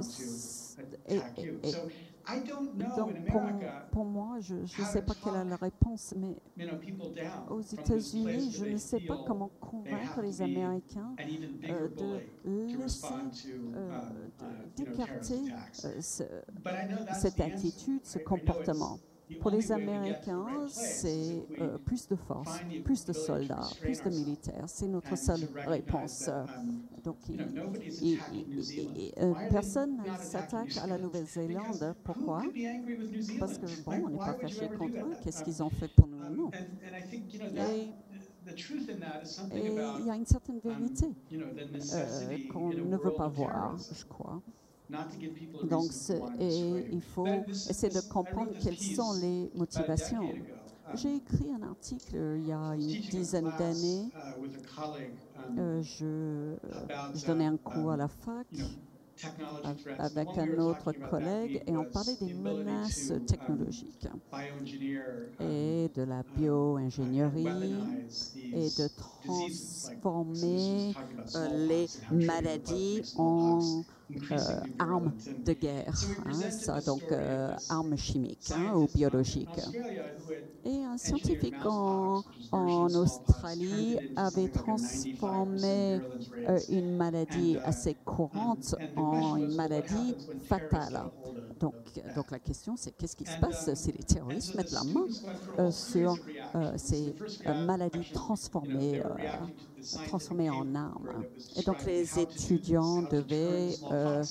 [0.00, 1.72] c'est-
[2.74, 3.42] Donc pour,
[3.90, 6.36] pour moi, je ne sais pas quelle est la réponse, mais
[7.48, 11.18] aux États-Unis, je ne sais pas comment convaincre les Américains
[11.68, 13.32] euh, de laisser
[13.74, 16.24] euh, uh, terrorist d'écarter euh, ce-
[17.10, 19.00] cette attitude, ce comportement.
[19.38, 24.64] Pour les Américains, c'est euh, plus de force, plus de soldats, plus de militaires.
[24.68, 26.24] C'est notre seule réponse.
[26.24, 30.98] that, um, Donc, il- il- il- euh, personne ne s'attaque à la?
[30.98, 31.94] Nouvelle-Zélande.
[32.02, 32.44] Pourquoi?
[33.38, 35.16] Parce que, bon, on n'est pas fâché contre eux.
[35.20, 36.54] Qu'est-ce Um, qu'ils ont fait pour nous um, Non.
[39.50, 41.16] Et, il y a une certaine um, vérité
[41.92, 44.42] euh, qu'on ne veut pas voir, je crois.
[45.68, 45.90] Donc,
[46.40, 50.30] et il faut essayer de comprendre quelles sont les motivations.
[50.30, 50.36] um,
[50.94, 54.08] J'ai écrit un article il y a une dizaine d'années.
[54.14, 56.56] uh, with a colleague, um, Euh, je,
[57.14, 58.46] je donnais uh, un cours à um, la fac
[59.98, 64.20] avec un autre collègue et on parlait des menaces um, technologiques um,
[65.40, 67.46] et de la um, bio-ingénierie
[68.52, 70.94] et de transformer
[71.34, 73.84] euh, les maladies en.
[74.78, 75.12] Armes And
[75.44, 75.94] de guerre,
[76.26, 79.60] hein, ça, donc euh, armes chimiques hein, ou biologiques.
[80.64, 86.00] Et un scientifique en, Australie avait something like a 95% transformé
[86.48, 90.16] euh, une maladie uh, assez courante en une maladie
[90.48, 91.02] fatale.
[91.60, 91.74] Donc,
[92.14, 95.06] donc la question c'est qu'est-ce qui se passe um, si les terroristes mettent la main
[95.58, 96.16] euh, sur
[96.54, 97.14] euh, ces
[97.46, 99.02] euh, maladies transformées,
[100.06, 101.24] transformées en was
[101.56, 104.22] Et donc les étudiants devaient euh,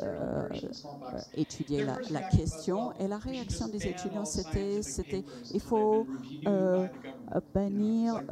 [0.00, 2.92] euh, euh, étudier la, question.
[2.98, 6.06] Et la réaction des étudiants c'était c'était il faut
[6.46, 6.86] euh,
[7.54, 8.22] bannir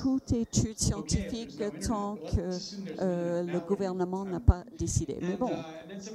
[0.00, 5.18] toute étude scientifique tant que le gouvernement n'a pas décidé.
[5.20, 5.52] Mais bon,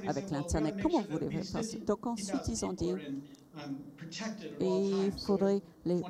[0.06, 1.62] avec l'Internet, comment vous voulez faire ça?
[1.62, 3.04] 50 Donc ensuite, ils ont 50,000 dit,
[4.60, 6.02] et il faudrait les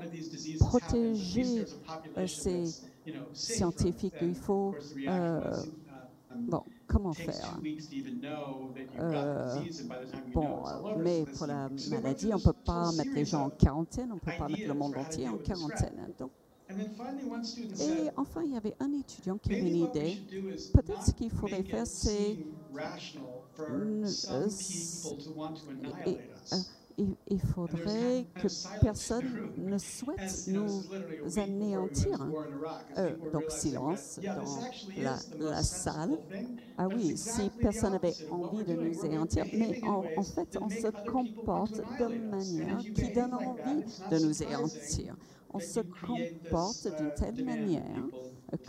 [0.59, 1.65] protéger
[2.27, 2.65] ces
[3.09, 3.73] And
[4.23, 4.75] Il faut,
[5.09, 5.63] euh,
[6.35, 7.61] bon, comment faire?
[8.99, 9.61] Euh,
[10.33, 10.63] Bon,
[10.99, 14.21] mais pour la maladie, on ne peut pas mettre les gens en quarantaine, on ne
[14.21, 16.13] peut pas mettre le monde entier en quarantaine.
[16.19, 16.31] Donc,
[16.69, 19.87] And then finally, one student et enfin, il y avait un étudiant qui avait une
[19.89, 20.19] idée.
[20.75, 22.39] Peut-être ce qu'il faudrait faire, c'est
[26.99, 28.49] il, faudrait que
[28.81, 30.83] personne ne souhaite nous
[31.39, 32.27] anéantir.
[32.97, 36.19] Euh, donc silence dans la, salle.
[36.79, 41.81] Ah oui, si personne avait envie de nous anéantir, mais en, fait, on se comporte
[41.99, 45.17] de manière qui donne envie de nous anéantir.
[45.53, 47.83] On se comporte d'une telle manière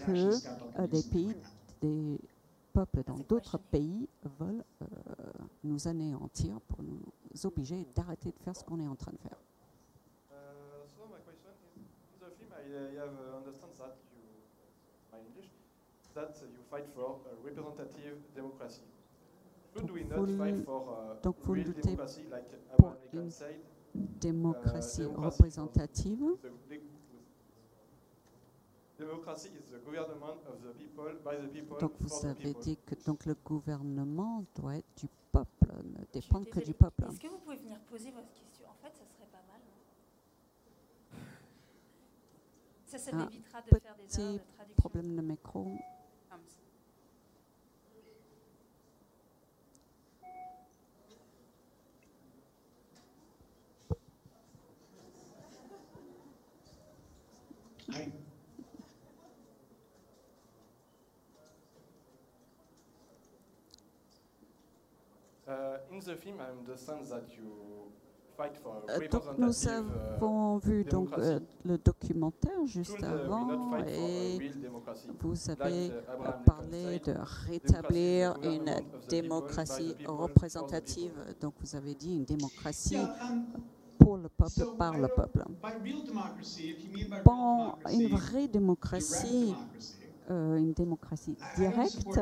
[0.05, 0.31] que
[0.79, 1.35] euh, des pays,
[1.81, 2.19] des
[2.77, 4.07] peuples dans d'autres pays
[4.39, 4.85] veulent euh,
[5.63, 7.01] nous anéantir pour nous
[7.43, 9.39] obliger d'arrêter de faire ce qu'on est en train de faire.
[10.29, 10.35] Uh,
[10.85, 11.81] so my question is,
[12.13, 14.21] in the film, I, I have uh, understand that you,
[15.11, 15.49] my English,
[16.13, 18.81] that you fight for a representative democracy.
[19.73, 20.63] Should Donc vous uh, like
[21.41, 21.73] pour une
[23.17, 25.03] Euh, démocratie.
[25.15, 26.19] représentative.
[26.19, 27.21] the, the, democracy is the government of the people, by the people,
[31.79, 36.49] Donc vous the avez dit que donc le gouvernement doit être du peuple, ne dépendre
[36.49, 37.03] que du peuple.
[37.09, 38.65] Est-ce que vous pouvez venir poser votre question?
[38.67, 39.61] En fait, ça serait pas mal.
[42.85, 44.75] Ça, ça Ah, m'évitera de faire des erreurs de traduction.
[44.77, 45.63] Problème de micro.
[46.29, 46.57] Comme ça.
[57.89, 59.25] I, Uh, in the film, I
[61.71, 62.23] understand that
[64.33, 65.46] you fight for Euh,
[69.11, 74.37] Donc nous representative, uh, avons vu donc euh, le documentaire juste uh, not avant et
[74.61, 75.07] democracy?
[75.19, 78.71] vous avez uh, euh, parlé said, de Democracy rétablir une
[79.09, 81.11] démocratie by the people, for the représentative.
[81.41, 83.45] Donc vous avez dit une démocratie um,
[83.97, 85.43] pour le peuple, par I le peuple.
[87.25, 89.55] Bon, une vraie direct démocratie, democracy,
[90.29, 92.19] euh, une démocratie directe,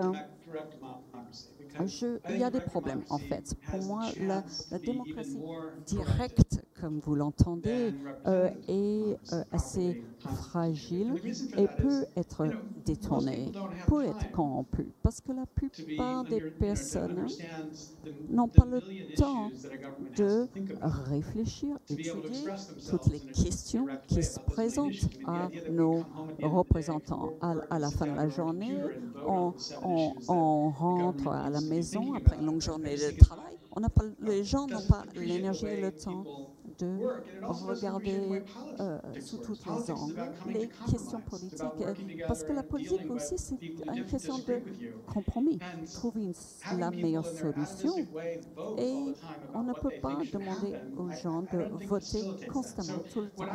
[1.84, 3.53] je- il y a des problèmes en fait.
[3.65, 4.43] Pour moi, la,
[4.80, 5.43] démocratie
[5.78, 7.93] directe, comme vous l'entendez,
[8.28, 9.97] euh, est euh, assez.
[10.28, 11.13] Fragile
[11.57, 12.47] et peut être
[12.86, 13.51] détournée,
[13.88, 14.88] peut être corrompue.
[15.01, 17.28] Parce que la plupart des personnes
[18.30, 18.82] n'ont pas le
[19.15, 19.49] temps
[20.17, 20.47] de
[20.82, 22.13] réfléchir, étudier
[22.89, 26.03] toutes les questions qui se présentent à nos
[26.41, 27.34] représentants.
[27.41, 28.78] À, la fin de la journée,
[29.28, 33.55] on, rentre à la maison après une longue journée de travail.
[34.21, 36.23] Les gens n'ont pas l'énergie et le temps
[36.80, 36.88] de
[37.41, 38.43] regarder
[38.80, 42.23] euh, sous Politics les angles les questions politiques.
[42.28, 44.61] Parce que la politique aussi, c'est une question de
[45.11, 45.59] compromis.
[45.93, 46.32] Trouver
[46.78, 47.95] la meilleure solution.
[48.78, 49.13] Et
[49.53, 53.45] on ne peut pas demander aux gens de voter constamment tout le temps.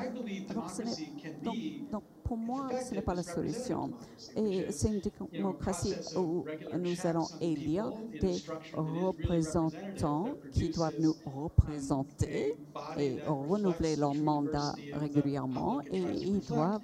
[1.42, 3.90] Donc, be donc, pour moi, ce n'est pas la solution.
[4.36, 5.00] Et c'est une
[5.32, 6.44] démocratie où
[6.78, 8.36] nous allons élire des
[8.72, 12.54] représentants qui doivent nous représenter
[12.96, 16.82] et renouveler leur mandat régulièrement et ils doivent,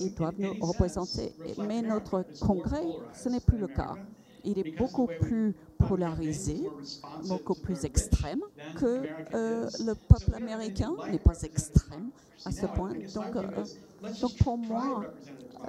[0.00, 1.32] ils doivent nous représenter.
[1.64, 2.82] Mais notre Congrès,
[3.12, 3.94] ce n'est plus le cas.
[4.44, 6.68] Il est beaucoup plus polarisé,
[7.28, 8.40] beaucoup plus extrême
[8.76, 9.02] que
[9.34, 12.10] euh, le peuple américain n'est pas extrême
[12.44, 12.92] à ce point.
[13.14, 13.64] Donc, euh,
[14.20, 15.04] donc pour moi,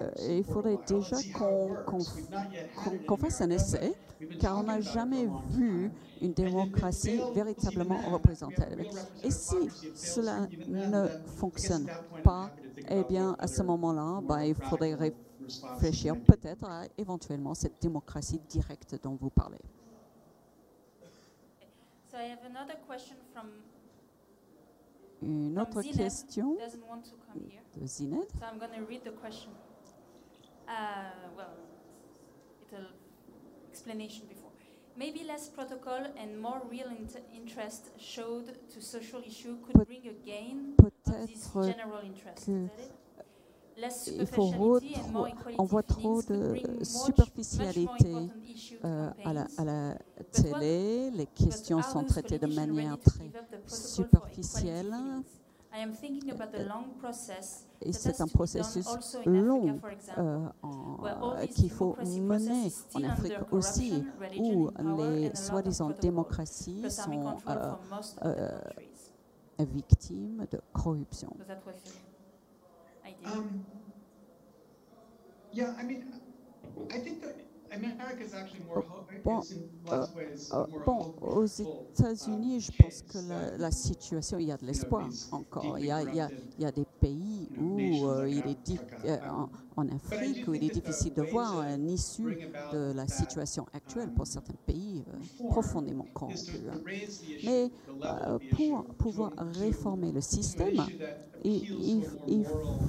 [0.02, 3.94] euh, il faudrait déjà qu'on fasse un essai,
[4.40, 8.92] car on n'a jamais vu une démocratie véritablement représentative.
[9.24, 9.56] Et si
[9.96, 11.08] cela ne
[11.38, 11.88] fonctionne
[12.24, 12.50] pas,
[12.90, 15.25] eh bien, à ce moment-là, ben, il faudrait réfléchir
[16.26, 19.62] peut-être à éventuellement cette démocratie directe dont vous parlez.
[22.12, 23.50] So I have another question from
[25.22, 25.98] Une autre Zineb.
[25.98, 27.62] question doesn't want to come here.
[27.76, 28.28] de Zined.
[28.40, 29.52] So I'm going to read the question.
[30.68, 30.72] Uh,
[31.36, 31.54] well,
[32.72, 32.88] little
[33.70, 34.52] explanation before.
[34.98, 40.14] Maybe less protocol and more real int- interest showed to social issue could bring a
[40.26, 42.48] gain of this general interest.
[42.48, 42.92] Is that it?
[44.06, 48.32] Il faut retro- on voit trop de superficialité,
[48.86, 49.64] euh, à, la, à
[50.32, 53.32] télé, les questions sont traitées de manière très
[53.66, 54.94] superficielle.
[57.02, 59.82] process et c'est un processus long
[60.18, 64.06] euh, euh, qu'il faut mener en Afrique aussi,
[64.36, 67.74] où les soi-disant démocraties sont euh,
[68.24, 68.60] euh,
[69.60, 71.40] victimes de corruption.
[73.26, 73.60] Um,
[75.52, 76.06] yeah, I mean,
[76.92, 77.45] I think that
[79.24, 79.46] Bon,
[79.92, 80.06] Euh,
[81.22, 85.80] aux États-Unis, je pense que la, situation, il y a de l'espoir encore.
[85.80, 88.48] Il y a, il y a- corrupted, il y a des pays où euh, il
[88.48, 88.70] est
[89.26, 92.36] en, en Afrique où il est difficile de voir to un issue
[92.70, 95.18] de la situation actuelle pour certains pays euh,
[95.48, 96.62] profondément corrompus.
[96.70, 96.82] hein.
[97.44, 97.72] Mais
[98.06, 100.90] euh, pour pouvoir réformer le système,
[101.44, 101.66] il,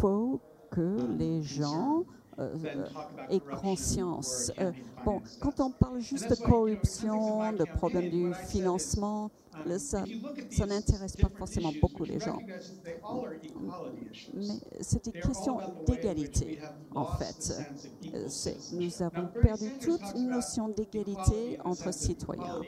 [0.00, 2.04] faut que um, les gens
[2.38, 2.86] euh, euh,
[3.30, 4.52] corruption conscience.
[4.60, 4.72] Euh,
[5.04, 9.30] bon, quand on parle juste de corruption, de problème du financement,
[9.64, 10.04] Um, ça,
[10.50, 12.38] ça n'intéresse pas forcément beaucoup les gens.
[14.34, 14.46] Mais
[14.80, 16.58] c'est way in which we d'égalité,
[16.94, 17.52] en fait.
[18.14, 18.72] Euh, c'est-.
[18.72, 22.60] Nous avons perdu toute une notion d'égalité entre citoyens.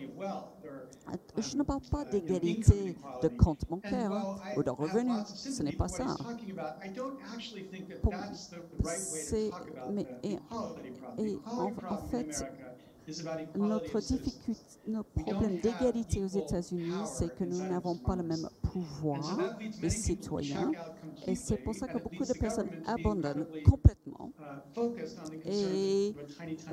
[1.37, 5.25] Je ne parle pas uh, know, d'égalité de compte bancaire hein, ou de revenus.
[5.27, 6.17] Ce n'est pas ça.
[8.03, 8.13] Pour-
[9.91, 10.39] mais- et-
[11.19, 11.73] et en-
[12.11, 12.45] fait,
[13.57, 19.51] Notre difficulté, notre problème d'égalité aux États-Unis, c'est que nous n'avons pas le même pouvoir
[19.81, 20.77] des citoyens.
[21.27, 24.33] Et c'est pour ça que beaucoup de personnes be abandonnent complètement.
[25.25, 26.17] uh, Et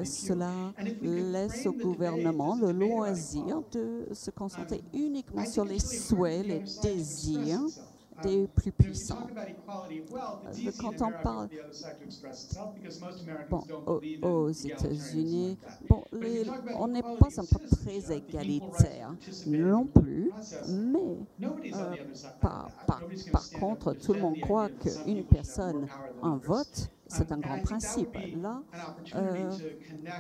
[0.03, 6.61] cela laisse au gouvernement le loisir de se concentrer I uniquement sur les souhaits, les
[6.81, 7.59] désirs.
[7.61, 7.71] Um,
[8.24, 9.28] des plus if you puissants.
[10.49, 11.49] it's Euh, quand on parle-
[13.49, 13.63] Bon,
[14.22, 15.57] aux, États-Unis,
[15.89, 16.03] bon,
[16.78, 17.30] on n'est pas
[17.70, 19.13] très égalitaire
[19.45, 20.32] non plus,
[20.68, 21.18] mais
[21.74, 21.95] euh,
[22.41, 22.70] par,
[23.32, 25.88] par, contre, tout le monde croit qu'une personne,
[26.22, 26.47] others.
[26.47, 28.18] vote, c'est un grand principe.
[28.41, 28.61] Là,
[29.16, 29.57] euh,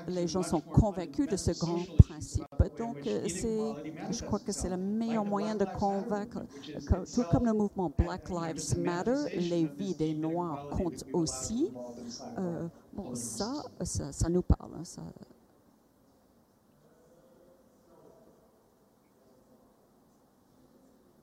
[0.07, 2.45] les gens sont convaincus de ce grand principe.
[2.77, 6.45] Donc, euh, je crois que c'est le meilleur moyen de convaincre,
[7.13, 11.69] tout comme le mouvement Black Lives Matter, les vies des Noirs comptent aussi.
[12.37, 14.71] Euh, bon, ça, ça, nous parle.
[14.77, 15.03] hein.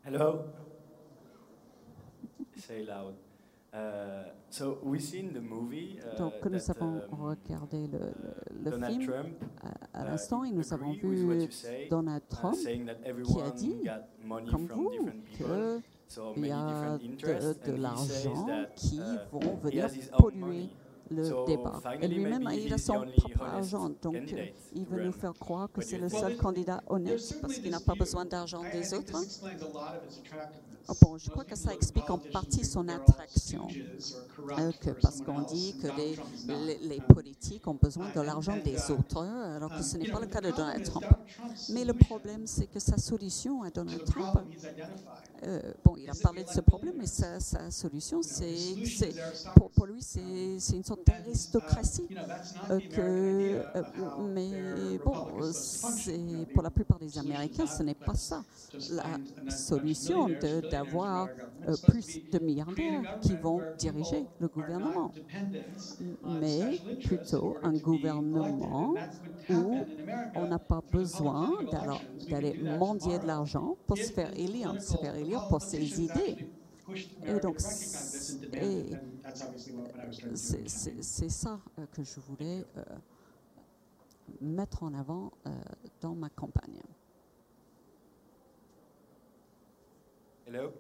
[0.05, 0.45] Hello?
[2.57, 3.15] Say loud.
[3.75, 9.01] Uh, so we seen the movie uh, Donc, nous avons regardé le, le- le Donald
[9.01, 9.11] film.
[9.11, 12.97] Trump à, à uh, l'instant et nous avons vu say, Donald uh, Trump saying that
[13.03, 17.67] everyone dit, got money comme from vous, different people, que so il y a different
[17.67, 20.69] de, l'argent that qui uh, vont venir polluer
[21.11, 21.81] le débat.
[22.03, 24.35] Et lui-même, il a son propre argent, donc
[24.75, 27.95] il veut nous faire croire que c'est le seul candidat honnête parce qu'il n'a pas
[27.95, 29.19] besoin d'argent des autres.
[30.89, 33.67] Ah Bon, je crois que ça explique en partie son attraction.
[34.81, 35.89] Que parce qu'on dit que
[36.89, 40.41] les politiques ont besoin de l'argent des autres, alors que ce n'est pas le cas
[40.41, 41.07] de Donald Trump.
[41.71, 44.39] Mais le problème, c'est que sa solution à Donald Trump,
[45.45, 47.41] euh, bon, il a parlé de ce problème, mais sa,
[47.71, 48.55] solution, c'est,
[49.75, 50.21] pour, lui, c'est,
[50.77, 52.07] une sorte d'aristocratie.
[52.71, 52.81] euh,
[53.75, 53.83] euh,
[54.33, 55.27] mais bon,
[56.55, 58.45] pour la plupart des Américains, ce n'est pas ça.
[58.91, 60.29] La solution
[60.71, 61.29] d'avoir
[61.89, 65.11] plus de milliardaires qui vont diriger le gouvernement,
[66.25, 68.95] mais plutôt un gouvernement
[69.51, 69.85] où
[70.37, 71.51] on n'a pas besoin
[72.29, 76.47] d'aller mendier de l'argent pour se faire élire, se faire élire pour ses idées.
[77.25, 78.99] Et donc, c'est- et
[80.35, 82.83] c'est ça euh, que je voulais euh,
[84.41, 85.51] mettre en avant euh,
[86.01, 86.81] dans ma campagne.
[90.47, 90.73] Hello.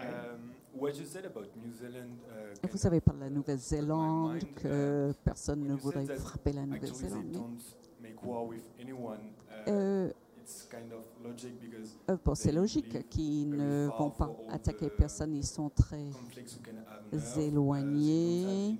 [0.00, 2.18] Um, what you said about New Zealand.
[2.64, 7.36] Uh, Vous avez parlé de la Nouvelle-Zélande, que personne ne voudrait frapper la Nouvelle-Zélande.
[8.02, 10.10] Uh, euh,
[12.10, 15.34] euh, bon, c'est logique qu'ils ne vont pas attaquer personne.
[15.34, 16.04] Ils sont très
[17.40, 18.76] éloignés.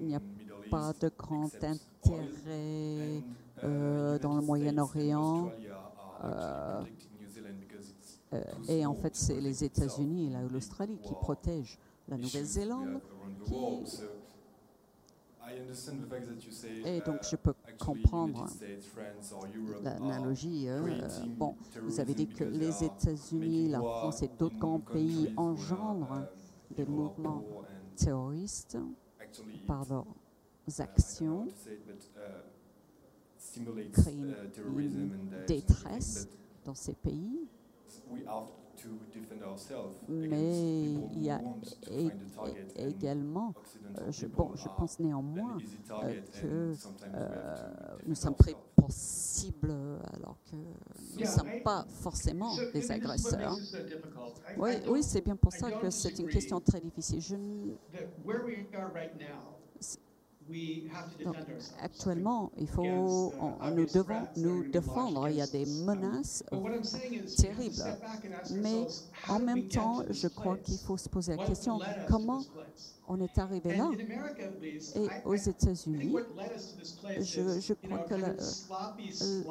[0.00, 0.20] Il n'y a
[0.70, 3.22] pas de grand intérêt uh,
[3.64, 5.50] euh, dans le Moyen-Orient.
[6.24, 6.82] Euh,
[8.68, 13.00] et en fait, c'est les États-Unis et l'Australie qui protègent la Nouvelle-Zélande.
[13.44, 13.50] qui-
[16.84, 18.50] Et uh, donc, je peux comprendre
[19.80, 20.68] l'analogie.
[20.68, 25.50] euh, bon, vous avez dit que les États-Unis, la France et d'autres grands pays where,
[25.50, 26.26] engendrent um,
[26.70, 27.44] des mouvements
[27.96, 28.78] terroristes
[29.66, 30.06] par leurs
[30.68, 31.48] uh, actions.
[33.56, 35.12] uh, créent une- uh,
[35.46, 36.28] détresse
[36.64, 37.48] dans ces pays.
[40.08, 43.54] Mais il y a who want to é- find a target é- and également,
[43.98, 46.76] euh, je, bon, je are pense néanmoins target que,
[47.14, 48.66] euh, nous sommes très ourselves.
[48.76, 49.72] possibles
[50.12, 53.60] alors que nous ne sommes pas forcément des agresseurs.
[54.56, 57.20] Oui, oui c'est bien pour ça que c'est une question très difficile.
[57.20, 57.36] Je
[61.24, 61.36] Donc,
[61.78, 65.28] actuellement, il faut, uh, on- nous devons nous défendre.
[65.28, 66.44] Il y a des menaces
[67.36, 67.96] terribles.
[68.48, 68.90] Mais
[69.28, 72.46] en même temps, je crois qu'il faut se poser la question comment?
[73.08, 73.90] On est arrivé là
[74.94, 76.14] Et aux États-Unis,
[77.20, 79.44] je- crois que la- euh, slide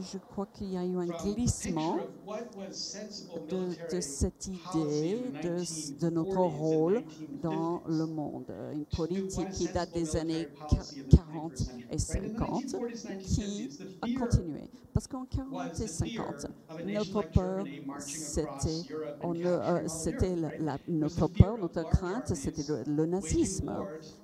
[0.00, 1.98] je crois qu'il y a eu un glissement
[3.50, 7.40] de, cette idée de, 1940s de notre rôle 1950s.
[7.42, 8.44] dans le monde.
[8.72, 12.22] Une politique qui date des années military policy in the 40 21st century, et right?
[12.22, 14.70] In the 50 1940s, qui 1950s, the a continué.
[14.92, 17.64] Parce qu'en was 40 et the fear 50, of a nation notre like peur,
[17.98, 18.68] c'était
[19.24, 20.36] euh, c'était
[20.88, 23.72] notre peur, notre crainte, c'était le, nazisme,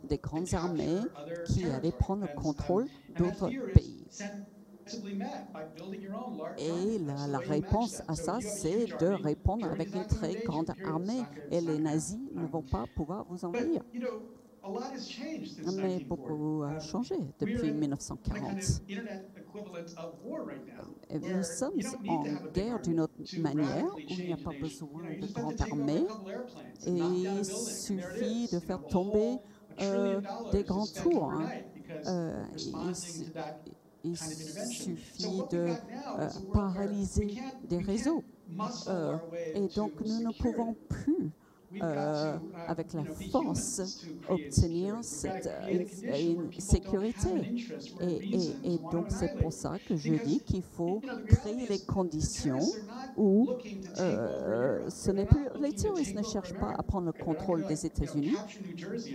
[0.05, 1.01] des grandes armées
[1.47, 4.07] qui allaient prendre le um, contrôle that d'autres pays.
[6.59, 11.23] Et la, la réponse à ça, c'est de répondre avec une très grande armée.
[11.51, 13.83] Et les nazis ne vont pas pouvoir vous envahir.
[14.67, 16.07] You know, a lot has changed since Mais 1940.
[16.09, 18.57] beaucoup a Um, changé depuis in a kind 1940.
[18.57, 23.15] of internet equivalent of war right now, Et where nous sommes en guerre d'une autre
[23.39, 26.05] manière où il n'y a pas besoin de grande armée
[26.87, 29.39] et knock down a il suffit de faire tomber
[29.81, 31.49] euh, dollars des grands tours, hein.
[32.07, 32.45] Euh,
[34.05, 35.69] il, suffit de
[36.19, 37.35] euh, paralyser
[37.69, 38.23] des réseaux.
[38.89, 39.17] Euh,
[39.55, 41.31] et donc nous ne pouvons plus
[41.83, 43.81] euh, avec la force,
[44.29, 45.85] obtenir cette euh,
[46.19, 47.29] une, sécurité.
[48.01, 52.61] Et, et- et donc, c'est pour ça que je dis qu'il faut créer les conditions
[53.17, 53.49] où
[53.99, 55.47] euh, ce n'est plus.
[55.61, 58.37] Les terroristes ne cherchent pas à prendre le contrôle des États-Unis.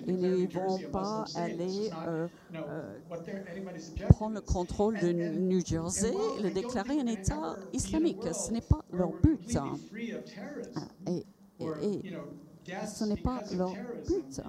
[0.07, 2.28] Ils ne vont pas aller euh,
[4.09, 8.24] prendre le contrôle de New Jersey et le déclarer un État islamique.
[8.34, 9.57] Ce n'est pas leur but.
[11.07, 11.26] Et, et-
[11.84, 12.01] et
[12.84, 14.41] ce n'est pas leur but.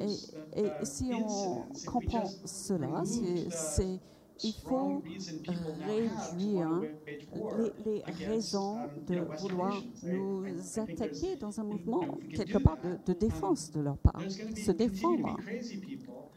[0.00, 0.20] Et,
[0.54, 3.02] et si on comprend cela,
[3.50, 4.00] c'est-
[4.42, 5.04] il faut
[5.46, 6.88] réduire
[7.32, 13.70] les, les raisons de vouloir nous attaquer dans un mouvement quelque part de, de défense
[13.70, 15.40] de leur part, se défendre.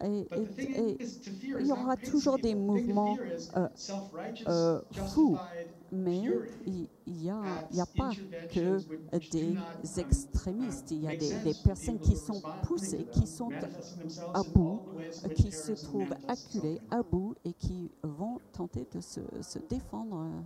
[0.04, 1.02] Et, et- et
[1.58, 3.20] il y aura toujours des mouvements
[3.56, 3.68] euh,
[4.48, 5.42] euh, fous,
[5.92, 6.36] mais
[6.66, 8.18] il n'y a, il y a pas
[8.48, 8.84] que
[9.32, 9.60] des
[9.98, 13.54] extrémistes, il y a des, des personnes qui sont poussées, qui sont
[14.34, 14.82] à bout,
[15.26, 20.18] euh, qui se trouvent acculées à bout et qui vont tenter de se, se défendre
[20.22, 20.42] euh,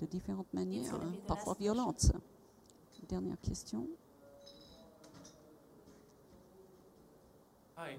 [0.00, 2.12] de différentes manières, hein, parfois violentes.
[3.08, 3.88] Dernière question.
[7.76, 7.98] Hi,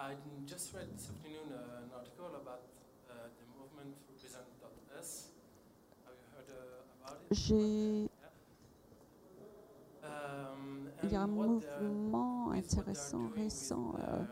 [0.00, 0.14] I
[0.46, 2.62] just read this afternoon uh, an article about
[3.10, 5.28] uh, the movement Represent.us.
[6.06, 7.36] Have you heard uh, about it?
[7.36, 8.08] J'ai,
[10.02, 13.94] Um, il y a un mouvement intéressant récent.
[13.98, 14.26] euh, um,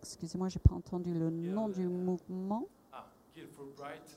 [0.00, 2.68] excusez-moi, j'ai pas entendu le nom du mouvement.
[2.92, 4.16] ah, Guild Fulbright,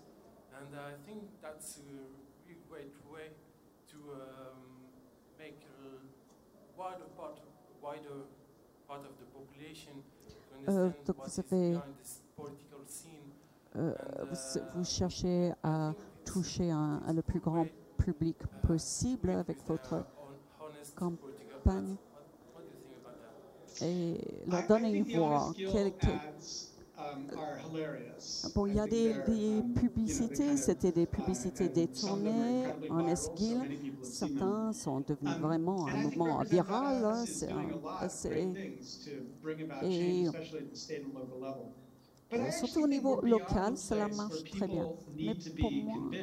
[0.53, 1.81] and I think that's a
[2.45, 3.31] really great way
[3.89, 4.85] to um,
[5.39, 7.41] make a wider part,
[7.81, 8.27] wider
[8.87, 10.14] part of the population Euh,
[10.67, 11.77] donc what vous avez-.
[13.77, 13.93] Euh,
[14.73, 15.93] vous, cherchez à
[16.23, 20.05] toucher un, le plus grand public possible avec votre
[20.95, 21.97] campagne.
[23.81, 25.51] et leur donner une voix.
[28.53, 33.65] Bon, il y a des, des publicités, c'était des publicités détournées en esquille.
[34.01, 37.03] Certains sont devenus vraiment un mouvement viral.
[37.03, 37.25] hein,
[39.81, 40.29] et-
[42.49, 44.89] surtout au niveau local, cela marche très bien.
[45.21, 46.15] Mais pour moi,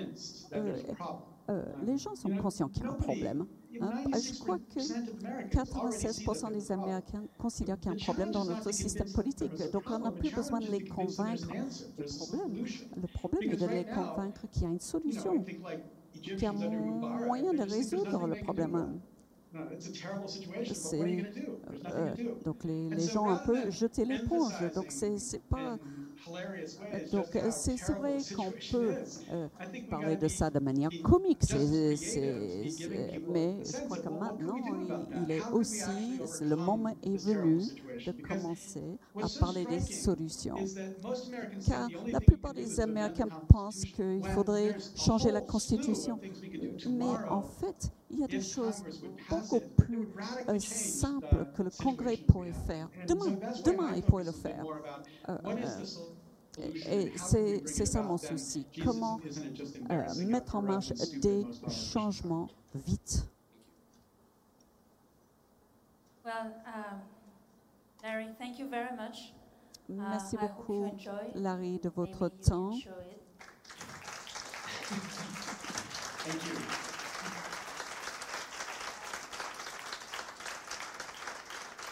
[0.57, 0.81] euh,
[1.51, 3.47] euh, les gens sont conscients qu'il y a un problème.
[3.81, 3.95] hein.
[4.15, 4.81] Je crois que
[5.51, 9.69] 96% des Américains considèrent qu'il y a un problème dans notre système politique.
[9.71, 11.57] Donc on n'a plus besoin de les convaincre
[11.97, 12.59] du problème.
[12.97, 15.47] Le problème est de les convaincre qu'il y a une solution,
[16.37, 19.01] qu'il y a un moyen de résoudre le problème.
[21.87, 22.15] Euh,
[22.45, 24.61] donc les, les gens un peu jeter l'éponge.
[24.75, 25.79] Donc c'est pas.
[27.11, 28.97] Donc euh, c'est c'est vrai qu'on peut
[29.31, 29.49] euh,
[29.89, 31.43] parler de ça de manière comique,
[33.27, 37.71] mais je crois que maintenant il, il est aussi, le moment est venu
[38.07, 40.57] de commencer à parler des solutions.
[41.67, 46.19] Car la plupart des Américains pensent qu'il faudrait changer la Constitution.
[46.89, 48.83] Mais en fait, il y a des choses
[49.29, 50.09] beaucoup plus
[50.49, 52.89] euh, simples que le Congrès pourrait faire.
[53.09, 54.65] Demain, demain il pourrait le faire.
[55.29, 55.77] Euh, euh,
[56.59, 58.67] et c'est c'est ça mon souci.
[58.85, 59.19] Comment
[59.91, 63.25] euh, mettre en marche des changements vite?
[66.25, 67.01] Well, um,
[68.03, 69.33] Larry, thank you very much.
[69.89, 70.91] Uh, Merci beaucoup.
[71.35, 72.73] Larry, de votre Maybe temps.
[76.25, 76.59] Thank you.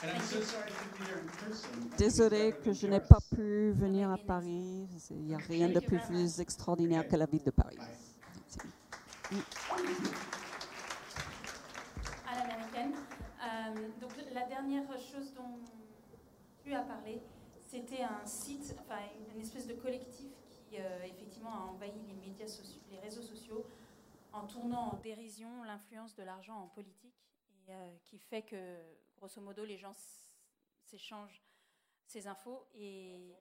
[0.03, 1.91] And I'm so sorry I couldn't be there in person.
[1.99, 4.89] Désolé que je n'ai pas pu venir à Paris.
[5.11, 7.79] Il n'y a rien de plus extraordinaire que la ville de Paris.
[12.27, 12.95] à l'américaine.
[13.43, 15.61] Euh, donc la dernière chose dont
[16.75, 17.21] as parlé,
[17.63, 18.99] c'était un site, enfin
[19.35, 23.67] une, espèce de collectif qui euh, effectivement a envahi les médias sociaux, les réseaux sociaux,
[24.33, 27.15] en tournant en dérision l'influence de l'argent en politique
[27.67, 28.77] et euh, qui fait que
[29.17, 29.95] grosso modo les gens
[30.85, 31.43] s'échangent
[32.07, 33.35] ces infos et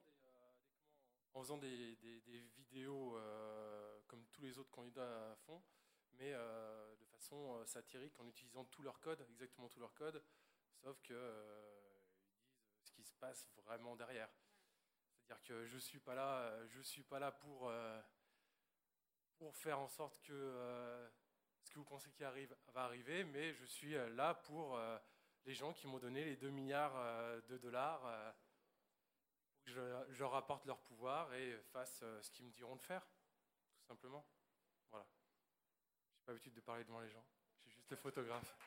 [1.34, 5.62] en faisant des, des vidéos euh, comme tous les autres candidats font,
[6.20, 10.22] mais euh, de façon euh, satirique en utilisant tout leur code, exactement tout leur code,
[10.84, 11.80] sauf que euh,
[12.66, 14.30] ils disent ce qui se passe vraiment derrière.
[15.22, 18.02] C'est-à-dire que je suis pas là, euh, je suis pas là pour euh,
[19.38, 21.10] pour faire en sorte que euh,
[21.64, 24.80] ce que vous pensez qui arrive va arriver, mais je suis là pour
[25.46, 26.96] les gens qui m'ont donné les 2 milliards
[27.48, 28.06] de dollars.
[28.06, 28.32] euh,
[29.66, 33.06] je, je leur apporte leur pouvoir et fasse ce qu'ils me diront de faire,
[33.78, 34.26] tout simplement.
[34.90, 35.06] Voilà.
[36.16, 37.24] J'ai pas l'habitude de parler devant les gens.
[37.66, 38.58] J'ai juste J'étais photographe.